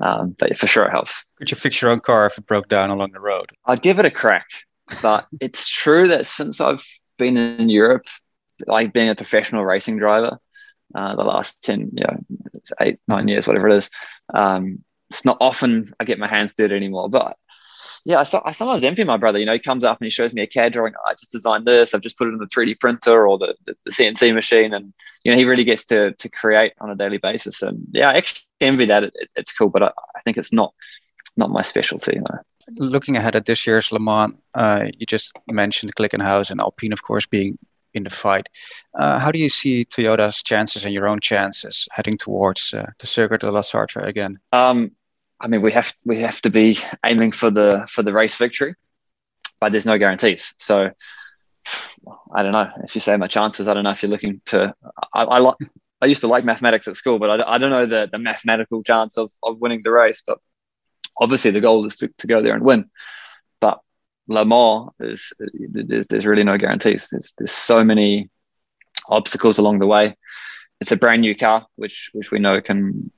Um, 0.00 0.34
but 0.38 0.56
for 0.56 0.66
sure, 0.66 0.86
it 0.86 0.90
helps. 0.90 1.24
Could 1.36 1.50
you 1.50 1.56
fix 1.56 1.82
your 1.82 1.90
own 1.90 2.00
car 2.00 2.26
if 2.26 2.38
it 2.38 2.46
broke 2.46 2.68
down 2.68 2.90
along 2.90 3.12
the 3.12 3.20
road? 3.20 3.50
I'd 3.66 3.82
give 3.82 3.98
it 3.98 4.04
a 4.04 4.10
crack. 4.10 4.46
But 5.02 5.26
it's 5.40 5.68
true 5.68 6.08
that 6.08 6.26
since 6.26 6.60
I've 6.60 6.84
been 7.18 7.36
in 7.36 7.68
Europe 7.68 8.06
like 8.66 8.92
being 8.92 9.08
a 9.08 9.14
professional 9.14 9.64
racing 9.64 9.98
driver 9.98 10.38
uh, 10.94 11.16
the 11.16 11.24
last 11.24 11.62
10 11.62 11.90
you 11.94 12.04
know 12.04 12.18
eight 12.80 12.98
nine 13.08 13.28
years 13.28 13.46
whatever 13.46 13.68
it 13.68 13.76
is 13.76 13.90
um, 14.32 14.82
it's 15.10 15.24
not 15.24 15.36
often 15.40 15.92
i 16.00 16.04
get 16.04 16.18
my 16.18 16.28
hands 16.28 16.52
dirty 16.56 16.74
anymore 16.74 17.08
but 17.08 17.36
yeah 18.04 18.16
I, 18.16 18.40
I 18.44 18.52
sometimes 18.52 18.84
envy 18.84 19.04
my 19.04 19.16
brother 19.16 19.38
you 19.38 19.46
know 19.46 19.52
he 19.52 19.58
comes 19.58 19.84
up 19.84 19.98
and 20.00 20.06
he 20.06 20.10
shows 20.10 20.32
me 20.32 20.42
a 20.42 20.46
cad 20.46 20.72
drawing 20.72 20.94
i 21.06 21.12
just 21.12 21.32
designed 21.32 21.66
this 21.66 21.94
i've 21.94 22.00
just 22.00 22.18
put 22.18 22.28
it 22.28 22.32
in 22.32 22.38
the 22.38 22.46
3d 22.46 22.80
printer 22.80 23.26
or 23.26 23.38
the, 23.38 23.54
the, 23.66 23.76
the 23.84 23.90
cnc 23.90 24.34
machine 24.34 24.72
and 24.72 24.92
you 25.24 25.32
know 25.32 25.38
he 25.38 25.44
really 25.44 25.64
gets 25.64 25.84
to 25.86 26.12
to 26.14 26.28
create 26.28 26.72
on 26.80 26.90
a 26.90 26.96
daily 26.96 27.18
basis 27.18 27.62
and 27.62 27.78
yeah 27.92 28.10
i 28.10 28.14
actually 28.14 28.42
envy 28.60 28.86
that 28.86 29.04
it, 29.04 29.12
it, 29.16 29.28
it's 29.36 29.52
cool 29.52 29.68
but 29.68 29.82
I, 29.82 29.90
I 30.16 30.20
think 30.24 30.36
it's 30.36 30.52
not 30.52 30.72
not 31.36 31.50
my 31.50 31.62
specialty 31.62 32.20
looking 32.76 33.16
ahead 33.16 33.36
at 33.36 33.46
this 33.46 33.66
year's 33.66 33.92
Le 33.92 33.98
Mans, 33.98 34.34
uh, 34.54 34.86
you 34.98 35.06
just 35.06 35.38
mentioned 35.50 35.94
Glickenhaus 35.94 36.50
and 36.50 36.60
Alpine, 36.60 36.92
of 36.92 37.02
course, 37.02 37.26
being 37.26 37.58
in 37.94 38.04
the 38.04 38.10
fight. 38.10 38.48
Uh, 38.98 39.18
how 39.18 39.30
do 39.30 39.38
you 39.38 39.48
see 39.48 39.84
Toyota's 39.84 40.42
chances 40.42 40.84
and 40.84 40.92
your 40.92 41.08
own 41.08 41.20
chances 41.20 41.88
heading 41.92 42.18
towards 42.18 42.74
uh, 42.74 42.86
the 42.98 43.06
Circuit 43.06 43.40
de 43.40 43.50
la 43.50 43.62
Sarthe 43.62 43.96
again? 43.96 44.38
Um, 44.52 44.92
I 45.40 45.48
mean, 45.48 45.62
we 45.62 45.72
have 45.72 45.94
we 46.04 46.20
have 46.20 46.40
to 46.42 46.50
be 46.50 46.78
aiming 47.04 47.32
for 47.32 47.50
the 47.50 47.86
for 47.88 48.02
the 48.02 48.12
race 48.12 48.36
victory, 48.36 48.74
but 49.60 49.72
there's 49.72 49.86
no 49.86 49.98
guarantees. 49.98 50.54
So 50.58 50.90
I 52.34 52.42
don't 52.42 52.52
know 52.52 52.70
if 52.82 52.94
you 52.94 53.00
say 53.00 53.16
my 53.16 53.26
chances. 53.26 53.68
I 53.68 53.74
don't 53.74 53.84
know 53.84 53.90
if 53.90 54.02
you're 54.02 54.10
looking 54.10 54.40
to. 54.46 54.74
I, 55.12 55.24
I 55.24 55.38
like. 55.38 55.56
I 56.00 56.06
used 56.06 56.20
to 56.20 56.28
like 56.28 56.44
mathematics 56.44 56.86
at 56.86 56.96
school, 56.96 57.18
but 57.18 57.30
I, 57.30 57.54
I 57.54 57.58
don't 57.58 57.70
know 57.70 57.86
the, 57.86 58.08
the 58.10 58.18
mathematical 58.18 58.82
chance 58.82 59.16
of, 59.16 59.32
of 59.42 59.58
winning 59.58 59.80
the 59.82 59.90
race. 59.90 60.22
But 60.26 60.38
obviously, 61.18 61.50
the 61.50 61.62
goal 61.62 61.86
is 61.86 61.96
to, 61.96 62.08
to 62.18 62.26
go 62.26 62.42
there 62.42 62.54
and 62.54 62.62
win. 62.62 62.90
Le 64.28 64.44
Mans, 64.44 64.90
there's, 64.98 65.32
uh, 65.42 65.46
there's, 65.70 66.06
there's 66.06 66.26
really 66.26 66.44
no 66.44 66.56
guarantees. 66.56 67.08
There's, 67.10 67.34
there's 67.36 67.52
so 67.52 67.84
many 67.84 68.30
obstacles 69.08 69.58
along 69.58 69.78
the 69.78 69.86
way. 69.86 70.16
It's 70.80 70.92
a 70.92 70.96
brand 70.96 71.20
new 71.20 71.36
car, 71.36 71.66
which 71.76 72.10
which 72.12 72.30
we 72.30 72.38
know 72.38 72.60
can 72.60 73.10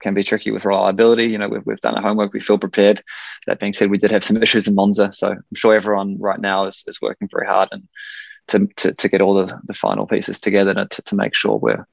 can 0.00 0.14
be 0.14 0.24
tricky 0.24 0.50
with 0.50 0.64
reliability. 0.64 1.24
You 1.24 1.38
know, 1.38 1.48
we've, 1.48 1.64
we've 1.64 1.80
done 1.80 1.94
our 1.94 2.02
homework. 2.02 2.32
We 2.32 2.40
feel 2.40 2.58
prepared. 2.58 3.02
That 3.46 3.60
being 3.60 3.72
said, 3.72 3.90
we 3.90 3.98
did 3.98 4.10
have 4.10 4.24
some 4.24 4.42
issues 4.42 4.68
in 4.68 4.74
Monza, 4.74 5.12
so 5.12 5.32
I'm 5.32 5.44
sure 5.54 5.74
everyone 5.74 6.18
right 6.18 6.40
now 6.40 6.66
is, 6.66 6.84
is 6.86 7.00
working 7.00 7.28
very 7.30 7.46
hard 7.46 7.68
and 7.72 7.88
to, 8.48 8.68
to, 8.76 8.94
to 8.94 9.08
get 9.08 9.20
all 9.20 9.34
the, 9.34 9.60
the 9.64 9.74
final 9.74 10.06
pieces 10.06 10.38
together 10.38 10.74
to, 10.74 11.02
to 11.02 11.16
make 11.16 11.34
sure 11.34 11.56
we're 11.56 11.86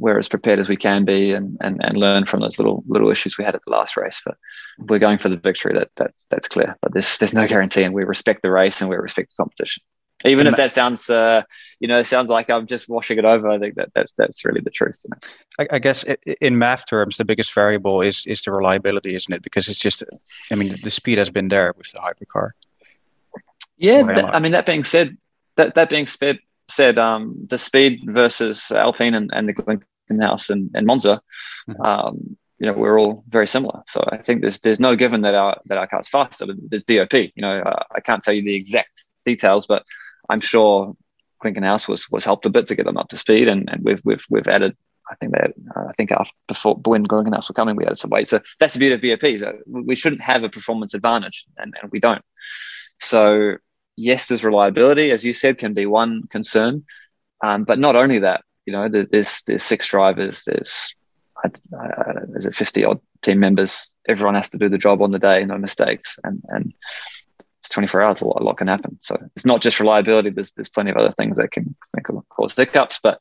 we're 0.00 0.18
as 0.18 0.28
prepared 0.28 0.58
as 0.58 0.68
we 0.68 0.76
can 0.76 1.04
be 1.04 1.32
and, 1.32 1.56
and, 1.60 1.78
and 1.84 1.96
learn 1.96 2.24
from 2.24 2.40
those 2.40 2.58
little 2.58 2.82
little 2.88 3.10
issues 3.10 3.36
we 3.36 3.44
had 3.44 3.54
at 3.54 3.60
the 3.66 3.72
last 3.72 3.96
race. 3.96 4.20
But 4.24 4.36
we're 4.78 4.98
going 4.98 5.18
for 5.18 5.28
the 5.28 5.36
victory. 5.36 5.74
That 5.74 5.90
that's 5.96 6.26
that's 6.30 6.48
clear. 6.48 6.76
But 6.82 6.92
there's 6.92 7.18
there's 7.18 7.34
no 7.34 7.46
guarantee, 7.46 7.82
and 7.82 7.94
we 7.94 8.04
respect 8.04 8.42
the 8.42 8.50
race 8.50 8.80
and 8.80 8.90
we 8.90 8.96
respect 8.96 9.30
the 9.30 9.42
competition. 9.42 9.82
Even 10.24 10.46
if 10.46 10.56
that 10.56 10.70
sounds, 10.70 11.08
uh, 11.08 11.42
you 11.78 11.88
know, 11.88 12.02
sounds 12.02 12.28
like 12.28 12.50
I'm 12.50 12.66
just 12.66 12.90
washing 12.90 13.16
it 13.16 13.24
over. 13.24 13.48
I 13.48 13.58
think 13.58 13.76
that 13.76 13.90
that's 13.94 14.12
that's 14.12 14.44
really 14.44 14.60
the 14.60 14.70
truth. 14.70 15.00
You 15.04 15.10
know? 15.10 15.28
I, 15.58 15.76
I, 15.76 15.78
guess 15.78 16.04
in 16.42 16.58
math 16.58 16.84
terms, 16.86 17.16
the 17.16 17.24
biggest 17.24 17.54
variable 17.54 18.02
is 18.02 18.26
is 18.26 18.42
the 18.42 18.52
reliability, 18.52 19.14
isn't 19.14 19.32
it? 19.32 19.42
Because 19.42 19.68
it's 19.68 19.78
just, 19.78 20.04
I 20.50 20.56
mean, 20.56 20.76
the 20.82 20.90
speed 20.90 21.16
has 21.16 21.30
been 21.30 21.48
there 21.48 21.72
with 21.76 21.90
the 21.92 22.00
hypercar. 22.00 22.50
Yeah, 23.78 24.02
I 24.30 24.40
mean 24.40 24.52
that 24.52 24.66
being 24.66 24.84
said, 24.84 25.16
that 25.56 25.74
that 25.74 25.88
being 25.88 26.06
said, 26.06 26.38
said 26.68 26.98
um, 26.98 27.46
the 27.48 27.56
speed 27.56 28.00
versus 28.04 28.70
Alpine 28.70 29.14
and, 29.14 29.30
and 29.32 29.48
the 29.48 29.54
Glickenhaus 30.10 30.50
and, 30.50 30.70
and 30.74 30.86
Monza, 30.86 31.20
mm-hmm. 31.68 31.82
um, 31.82 32.36
you 32.58 32.66
know, 32.66 32.74
we're 32.74 33.00
all 33.00 33.24
very 33.28 33.46
similar. 33.46 33.82
So 33.88 34.04
I 34.10 34.18
think 34.18 34.42
there's 34.42 34.60
there's 34.60 34.80
no 34.80 34.94
given 34.96 35.22
that 35.22 35.34
our 35.34 35.60
that 35.66 35.78
our 35.78 35.86
car's 35.86 36.08
faster, 36.08 36.46
but 36.46 36.56
there's 36.68 36.84
BOP. 36.84 37.14
You 37.14 37.30
know, 37.36 37.60
uh, 37.60 37.84
I 37.94 38.00
can't 38.00 38.22
tell 38.22 38.34
you 38.34 38.42
the 38.42 38.54
exact 38.54 39.04
details, 39.24 39.66
but 39.66 39.84
I'm 40.28 40.40
sure 40.40 40.94
Glickenhaus 41.42 41.88
was 41.88 42.10
was 42.10 42.24
helped 42.24 42.46
a 42.46 42.50
bit 42.50 42.68
to 42.68 42.74
get 42.74 42.84
them 42.84 42.98
up 42.98 43.08
to 43.08 43.16
speed, 43.16 43.48
and, 43.48 43.68
and 43.70 43.82
we've 43.82 44.02
we've 44.04 44.24
we've 44.28 44.48
added. 44.48 44.76
I 45.10 45.16
think 45.16 45.32
that 45.32 45.54
uh, 45.74 45.86
I 45.88 45.92
think 45.92 46.12
after 46.12 46.32
before 46.46 46.76
when 46.84 47.06
Glickenhaus 47.06 47.48
were 47.48 47.54
coming, 47.54 47.76
we 47.76 47.84
added 47.84 47.98
some 47.98 48.10
weight. 48.10 48.28
So 48.28 48.40
that's 48.60 48.74
the 48.74 48.78
beauty 48.78 49.12
of 49.12 49.20
BOP. 49.20 49.64
we 49.66 49.96
shouldn't 49.96 50.20
have 50.20 50.44
a 50.44 50.48
performance 50.48 50.94
advantage, 50.94 51.46
and, 51.56 51.74
and 51.80 51.90
we 51.90 51.98
don't. 51.98 52.22
So 53.00 53.56
yes, 53.96 54.26
there's 54.26 54.44
reliability, 54.44 55.10
as 55.10 55.24
you 55.24 55.32
said, 55.32 55.58
can 55.58 55.74
be 55.74 55.86
one 55.86 56.24
concern, 56.28 56.84
um, 57.42 57.64
but 57.64 57.78
not 57.78 57.96
only 57.96 58.20
that. 58.20 58.44
You 58.70 58.76
know, 58.76 58.88
there's 58.88 59.42
there's 59.42 59.64
six 59.64 59.88
drivers. 59.88 60.44
There's 60.44 60.94
uh, 61.44 61.48
there's 62.28 62.46
a 62.46 62.52
50 62.52 62.84
odd 62.84 63.00
team 63.20 63.40
members. 63.40 63.90
Everyone 64.08 64.36
has 64.36 64.48
to 64.50 64.58
do 64.58 64.68
the 64.68 64.78
job 64.78 65.02
on 65.02 65.10
the 65.10 65.18
day, 65.18 65.44
no 65.44 65.58
mistakes, 65.58 66.20
and 66.22 66.40
and 66.50 66.72
it's 67.58 67.68
24 67.70 68.02
hours. 68.02 68.20
A 68.20 68.26
lot, 68.26 68.40
a 68.40 68.44
lot 68.44 68.58
can 68.58 68.68
happen. 68.68 68.96
So 69.02 69.18
it's 69.34 69.44
not 69.44 69.60
just 69.60 69.80
reliability. 69.80 70.30
There's 70.30 70.52
there's 70.52 70.68
plenty 70.68 70.92
of 70.92 70.96
other 70.96 71.10
things 71.10 71.36
that 71.38 71.50
can, 71.50 71.74
can 71.96 72.22
cause 72.28 72.54
hiccups. 72.54 73.00
But 73.02 73.20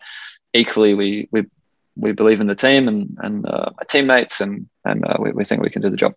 equally, 0.53 0.93
we 0.93 1.27
we 1.31 1.45
we 1.95 2.11
believe 2.11 2.41
in 2.41 2.47
the 2.47 2.53
team 2.53 2.87
and 2.87 3.17
and 3.19 3.47
uh, 3.47 3.71
my 3.75 3.83
teammates, 3.89 4.41
and 4.41 4.69
and 4.85 5.03
uh, 5.03 5.17
we, 5.19 5.31
we 5.31 5.45
think 5.45 5.63
we 5.63 5.71
can 5.71 5.81
do 5.81 5.89
the 5.89 5.97
job. 5.97 6.13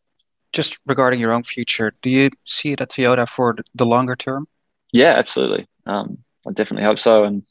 Just 0.53 0.77
regarding 0.85 1.21
your 1.21 1.33
own 1.33 1.43
future, 1.43 1.95
do 2.03 2.11
you 2.11 2.29
see 2.45 2.73
it 2.73 2.83
at 2.83 2.91
Toyota 2.91 3.27
for 3.27 3.57
the 3.75 3.87
longer 3.87 4.15
term? 4.15 4.47
Yeah, 4.93 5.15
absolutely. 5.17 5.67
Um, 5.87 6.19
I 6.47 6.53
definitely 6.53 6.85
hope 6.85 6.99
so. 6.99 7.25
And 7.25 7.45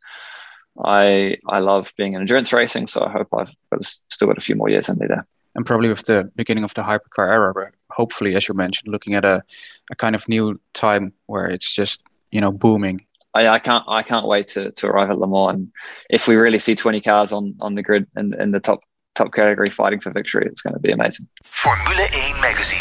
I 0.84 1.38
I 1.47 1.60
love 1.60 1.93
being 1.97 2.13
in 2.13 2.21
endurance 2.21 2.53
racing, 2.53 2.88
so 2.88 3.03
I 3.03 3.12
hope 3.12 3.27
I've 3.34 3.51
got 3.71 3.86
still 4.10 4.27
got 4.27 4.38
a 4.38 4.41
few 4.41 4.55
more 4.55 4.69
years 4.69 4.89
in 4.89 4.97
me 4.97 5.07
there. 5.07 5.27
And 5.55 5.65
probably 5.65 5.89
with 5.89 6.05
the 6.05 6.31
beginning 6.36 6.63
of 6.63 6.73
the 6.73 6.81
hypercar 6.81 7.29
era, 7.29 7.53
but 7.53 7.73
hopefully, 7.91 8.36
as 8.36 8.47
you 8.47 8.53
mentioned, 8.53 8.91
looking 8.91 9.15
at 9.15 9.25
a, 9.25 9.43
a 9.91 9.95
kind 9.95 10.15
of 10.15 10.27
new 10.29 10.60
time 10.73 11.13
where 11.25 11.47
it's 11.47 11.73
just 11.73 12.03
you 12.31 12.39
know 12.39 12.51
booming. 12.51 13.05
I, 13.34 13.47
I 13.47 13.60
can't 13.60 13.84
I 13.88 14.03
can't 14.03 14.27
wait 14.27 14.47
to, 14.49 14.71
to 14.71 14.88
arrive 14.88 15.10
at 15.10 15.19
Le 15.19 15.27
Mans. 15.27 15.55
And 15.55 15.71
if 16.10 16.27
we 16.27 16.36
really 16.36 16.60
see 16.60 16.75
20 16.75 17.01
cars 17.01 17.31
on, 17.31 17.55
on 17.62 17.75
the 17.75 17.84
grid 17.84 18.07
in, 18.17 18.34
in 18.39 18.51
the 18.51 18.60
top 18.60 18.81
top 19.15 19.34
category 19.34 19.69
fighting 19.69 19.99
for 19.99 20.12
victory, 20.12 20.45
it's 20.45 20.62
going 20.62 20.73
to 20.73 20.79
be 20.79 20.91
amazing. 20.91 21.27
Formule 21.43 22.07
1 22.34 22.41
Magazine. 22.41 22.79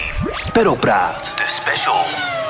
Praat, 0.81 1.37
de 1.37 1.49
special. 1.49 2.50